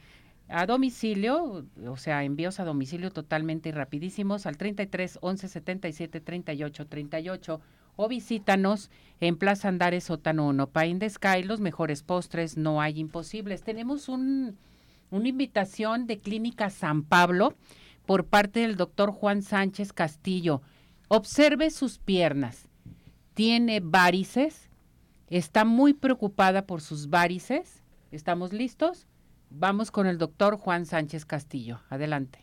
[0.52, 6.88] a domicilio, o sea, envíos a domicilio totalmente y rapidísimos al 33 11 77 38
[6.88, 7.62] 38
[7.96, 8.90] o visítanos
[9.20, 13.64] en Plaza Andares Sótano 1, Pine the Sky, los mejores postres, no hay imposibles.
[13.64, 14.58] Tenemos un,
[15.10, 17.56] una invitación de Clínica San Pablo
[18.06, 20.62] por parte del doctor Juan Sánchez Castillo.
[21.08, 22.68] Observe sus piernas.
[23.34, 24.70] Tiene varices,
[25.30, 27.84] está muy preocupada por sus varices.
[28.12, 29.08] ¿Estamos listos?
[29.54, 31.82] Vamos con el doctor Juan Sánchez Castillo.
[31.90, 32.40] Adelante.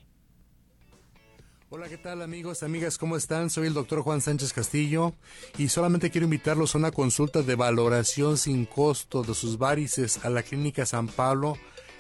[1.71, 2.99] Hola, ¿qué tal amigos, amigas?
[2.99, 3.49] ¿Cómo están?
[3.49, 5.15] Soy el doctor Juan Sánchez Castillo
[5.57, 10.31] y solamente quiero invitarlos a una consulta de valoración sin costo de sus varices a
[10.31, 11.57] la Clínica San Pablo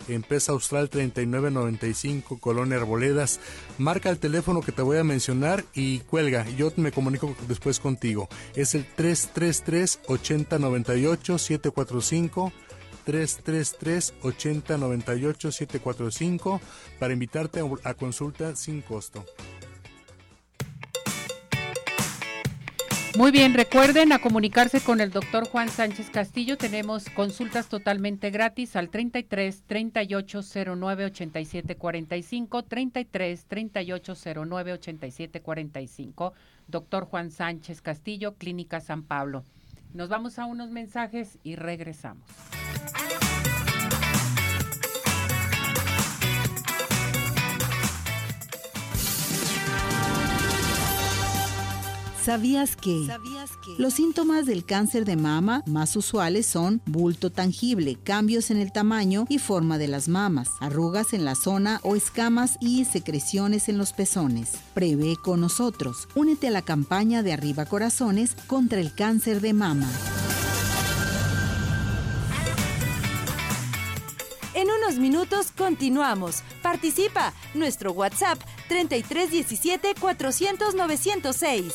[0.09, 3.40] en Pesa Austral 3995, Colonia Arboledas.
[3.78, 6.48] Marca el teléfono que te voy a mencionar y cuelga.
[6.50, 8.28] Yo me comunico después contigo.
[8.54, 12.52] Es el 333 8098 745
[13.09, 16.61] 333 8098 745
[16.98, 19.24] para invitarte a- consulta sin costo.
[23.16, 26.59] Muy bien, recuerden a comunicarse con el doctor Juan Sánchez Castillo.
[26.59, 36.32] Tenemos consultas totalmente gratis al 33 3809 87 45, 33 3809 87 45.
[36.68, 39.44] Doctor Juan Sánchez Castillo, Clínica San Pablo.
[39.93, 42.24] Nos vamos a unos mensajes y regresamos.
[52.29, 53.07] ¿Sabías que?
[53.79, 59.24] Los síntomas del cáncer de mama más usuales son bulto tangible, cambios en el tamaño
[59.31, 63.95] y forma de las mamas, arrugas en la zona o escamas y secreciones en los
[63.95, 64.59] pezones.
[64.74, 66.07] Prevé con nosotros.
[66.14, 69.91] Únete a la campaña de Arriba Corazones contra el cáncer de mama.
[74.53, 76.43] En unos minutos continuamos.
[76.61, 77.33] Participa.
[77.55, 81.74] Nuestro WhatsApp 3317 400 906.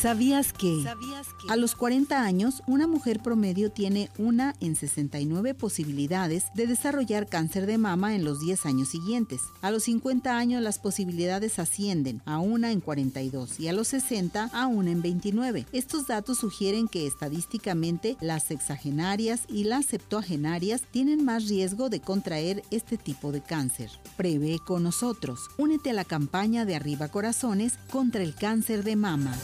[0.00, 0.84] ¿Sabías que?
[1.48, 7.66] A los 40 años, una mujer promedio tiene una en 69 posibilidades de desarrollar cáncer
[7.66, 9.40] de mama en los 10 años siguientes.
[9.60, 14.50] A los 50 años las posibilidades ascienden a una en 42 y a los 60
[14.52, 15.66] a una en 29.
[15.72, 22.62] Estos datos sugieren que estadísticamente las sexagenarias y las septuagenarias tienen más riesgo de contraer
[22.70, 23.90] este tipo de cáncer.
[24.16, 25.48] Prevé con nosotros.
[25.58, 29.36] Únete a la campaña de Arriba Corazones contra el cáncer de mama.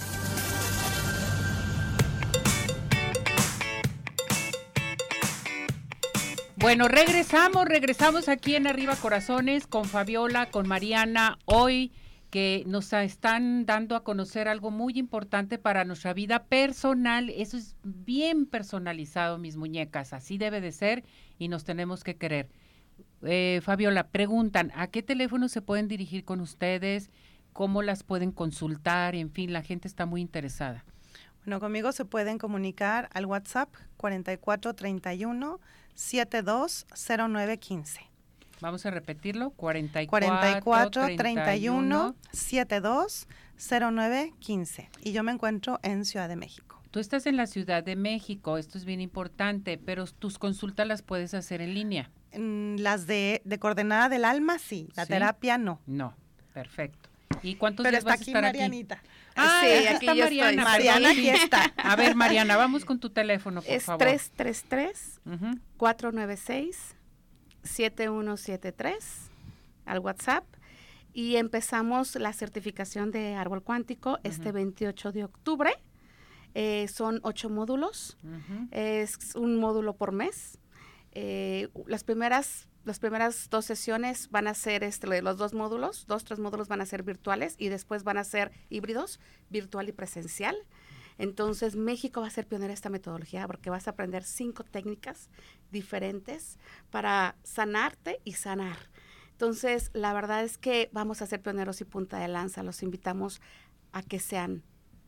[6.65, 11.93] Bueno, regresamos, regresamos aquí en Arriba Corazones con Fabiola, con Mariana, hoy
[12.31, 17.29] que nos están dando a conocer algo muy importante para nuestra vida personal.
[17.29, 21.05] Eso es bien personalizado, mis muñecas, así debe de ser
[21.39, 22.49] y nos tenemos que querer.
[23.21, 27.11] Eh, Fabiola, preguntan, ¿a qué teléfono se pueden dirigir con ustedes?
[27.53, 29.15] ¿Cómo las pueden consultar?
[29.15, 30.87] En fin, la gente está muy interesada.
[31.45, 35.61] Bueno, conmigo se pueden comunicar al WhatsApp 4431
[35.95, 38.01] 720915.
[38.61, 43.27] Vamos a repetirlo, 44, 44 31 72
[43.57, 44.91] 0915.
[45.03, 46.81] Y yo me encuentro en Ciudad de México.
[46.91, 51.03] Tú estás en la Ciudad de México, esto es bien importante, pero tus consultas las
[51.03, 52.11] puedes hacer en línea.
[52.37, 54.89] Mm, Las de, de coordenada del alma, sí.
[54.95, 55.13] La ¿Sí?
[55.13, 55.81] terapia, no.
[55.87, 56.15] No,
[56.53, 57.09] perfecto.
[57.43, 58.95] ¿Y cuántos Pero días está vas a aquí estar Marianita.
[58.97, 59.07] aquí?
[59.37, 60.39] Ah, Sí, aquí está yo estoy.
[60.39, 60.65] Mariana.
[60.65, 61.73] Mariana, aquí está.
[61.77, 63.99] A ver, Mariana, vamos con tu teléfono, por Es favor.
[63.99, 65.59] 333 Ujú.
[65.77, 66.95] 496
[67.63, 69.31] 7173
[69.87, 70.45] al WhatsApp
[71.13, 75.73] y empezamos la certificación de árbol cuántico este 28 de octubre.
[76.55, 78.17] Eh, son ocho módulos,
[78.71, 80.59] es un módulo por mes.
[81.13, 86.25] Eh, las primeras las primeras dos sesiones van a ser este, los dos módulos, dos,
[86.25, 90.57] tres módulos van a ser virtuales y después van a ser híbridos, virtual y presencial.
[91.17, 95.31] Entonces, México va a ser pionera en esta metodología porque vas a aprender cinco técnicas
[95.71, 96.59] diferentes
[96.91, 98.77] para sanarte y sanar.
[99.31, 102.63] Entonces, la verdad es que vamos a ser pioneros y punta de lanza.
[102.63, 103.41] Los invitamos
[103.93, 104.63] a que sean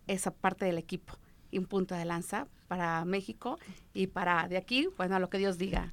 [0.07, 1.19] esa parte del equipo
[1.51, 3.59] y un punta de lanza para México
[3.93, 5.93] y para de aquí, bueno, a lo que Dios diga.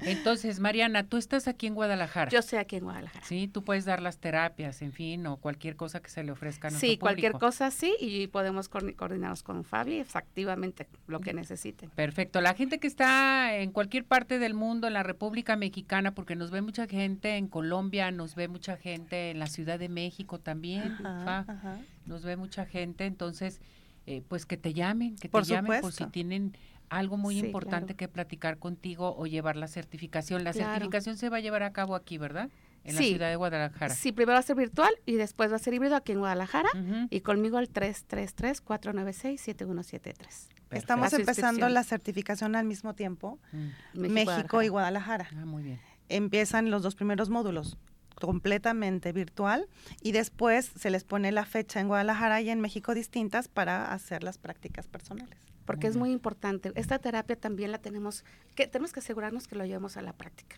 [0.00, 2.30] Entonces, Mariana, tú estás aquí en Guadalajara.
[2.30, 3.24] Yo estoy aquí en Guadalajara.
[3.24, 6.68] Sí, tú puedes dar las terapias, en fin, o cualquier cosa que se le ofrezca
[6.68, 7.46] a nuestro Sí, cualquier público.
[7.46, 11.90] cosa sí, y podemos coordi- coordinarnos con Fabi, activamente lo que necesiten.
[11.90, 12.40] Perfecto.
[12.40, 16.50] La gente que está en cualquier parte del mundo, en la República Mexicana, porque nos
[16.50, 20.92] ve mucha gente en Colombia, nos ve mucha gente en la Ciudad de México también,
[21.04, 21.78] Ajá, Fa, ajá.
[22.06, 23.60] nos ve mucha gente, entonces,
[24.06, 26.56] eh, pues que te llamen, que te Por llamen por si tienen
[26.88, 27.96] algo muy Sí, importante claro.
[27.96, 30.44] que platicar contigo o llevar la certificación.
[30.44, 30.72] La Claro.
[30.72, 32.48] certificación se va a llevar a cabo aquí, ¿verdad?
[32.84, 33.92] En la ciudad de Guadalajara.
[33.94, 36.68] Sí, primero va a ser virtual y después va a ser híbrido aquí en Guadalajara
[36.74, 37.08] Ujú.
[37.10, 40.48] y conmigo al 333-496-7173.
[40.70, 43.68] Estamos empezando la certificación al mismo tiempo, Mm.
[44.12, 45.28] México, y Guadalajara.
[45.36, 45.80] Ah, muy bien.
[46.08, 47.78] Empiezan los dos primeros módulos
[48.14, 49.68] completamente virtual
[50.00, 54.22] y después se les pone la fecha en Guadalajara y en México distintas para hacer
[54.22, 55.38] las prácticas personales.
[55.66, 56.72] Porque es muy importante.
[56.74, 60.56] Esta terapia también la tenemos que tenemos que asegurarnos que lo llevemos a la práctica.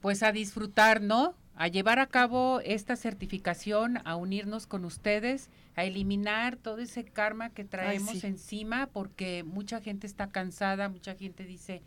[0.00, 1.34] Pues a disfrutar, ¿no?
[1.56, 7.50] A llevar a cabo esta certificación, a unirnos con ustedes, a eliminar todo ese karma
[7.50, 8.26] que traemos sí.
[8.26, 11.82] encima, porque mucha gente está cansada, mucha gente dice,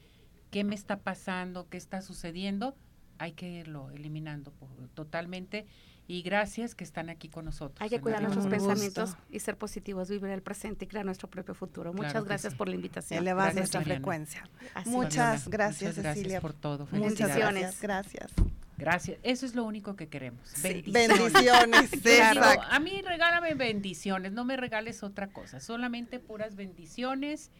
[0.51, 1.69] ¿qué me está pasando?
[1.69, 2.75] ¿Qué está sucediendo?
[3.19, 4.51] Hay que irlo eliminando
[4.93, 5.67] totalmente.
[6.07, 7.79] Y gracias que están aquí con nosotros.
[7.79, 11.29] Hay que en cuidar nuestros pensamientos y ser positivos, vivir el presente y crear nuestro
[11.29, 11.93] propio futuro.
[11.93, 12.57] Muchas gracias sí.
[12.57, 13.19] por la invitación.
[13.19, 13.99] Elevar Gracias, nuestra Mariana.
[13.99, 14.49] frecuencia.
[14.73, 16.87] Así Muchas gracias, muchas gracias por todo.
[16.91, 17.79] Muchas Felicidades.
[17.79, 18.31] gracias.
[18.75, 19.19] Gracias.
[19.21, 20.41] Eso es lo único que queremos.
[20.49, 20.83] Sí.
[20.87, 21.93] Bendiciones.
[21.93, 22.63] Exacto.
[22.67, 27.51] a mí regálame bendiciones, no me regales otra cosa, solamente puras bendiciones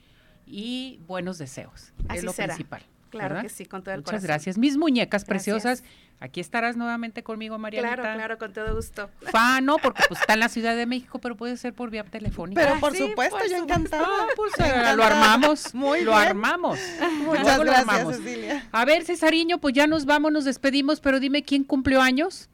[0.47, 1.93] y buenos deseos.
[2.07, 2.55] Así es lo será.
[2.55, 2.81] principal.
[3.09, 3.41] Claro ¿verdad?
[3.43, 4.27] que sí, con todo el Muchas corazón.
[4.27, 4.57] gracias.
[4.57, 5.27] Mis muñecas Gracias.
[5.59, 5.83] preciosas,
[6.19, 7.95] aquí estarás nuevamente conmigo, Marianita.
[7.95, 9.09] Claro, claro, con todo gusto.
[9.31, 12.03] Fa, no, porque pues está en la Ciudad de México, pero puede ser por vía
[12.03, 12.61] telefónica.
[12.61, 13.73] Pero Ah, por sí, supuesto, por yo supuesto.
[13.95, 14.07] encantada.
[14.07, 14.95] Ah, pues eh, Encantada.
[14.95, 15.73] lo armamos.
[15.73, 16.27] Muy lo bien.
[16.27, 16.79] armamos.
[17.25, 18.15] Muchas Luego lo gracias, armamos.
[18.17, 18.67] Cecilia.
[18.71, 22.47] A ver, Cesariño, pues ya nos vamos, nos despedimos, pero dime quién cumplió años.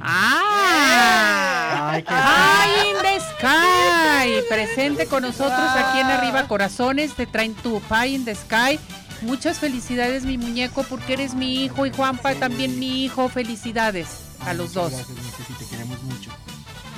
[0.00, 1.90] ¡Ah!
[1.92, 4.48] Ay, qué ¡Ay, in the sky!
[4.48, 8.78] Presente con nosotros aquí en Arriba Corazones, te traen tu Pie in the Sky.
[9.22, 13.28] Muchas felicidades, mi muñeco, porque eres mi hijo y Juanpa también mi hijo.
[13.28, 14.08] Felicidades
[14.46, 14.92] a los dos.
[14.92, 16.30] Gracias, te queremos mucho.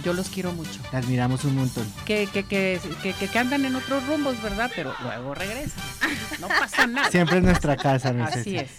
[0.04, 0.80] Yo los quiero mucho.
[0.90, 1.90] Te admiramos un montón.
[2.04, 4.70] Que, que, que, que, que- andan en otros rumbos, ¿verdad?
[4.76, 5.82] Pero luego regresan.
[6.40, 7.10] No pasa nada.
[7.10, 8.70] Siempre en nuestra casa, mi Así es.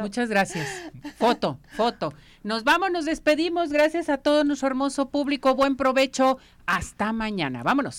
[0.00, 0.68] Muchas gracias.
[1.18, 2.12] Foto, foto.
[2.42, 3.70] Nos vamos, nos despedimos.
[3.70, 5.54] Gracias a todo nuestro hermoso público.
[5.54, 6.38] Buen provecho.
[6.66, 7.62] Hasta mañana.
[7.62, 7.98] Vámonos.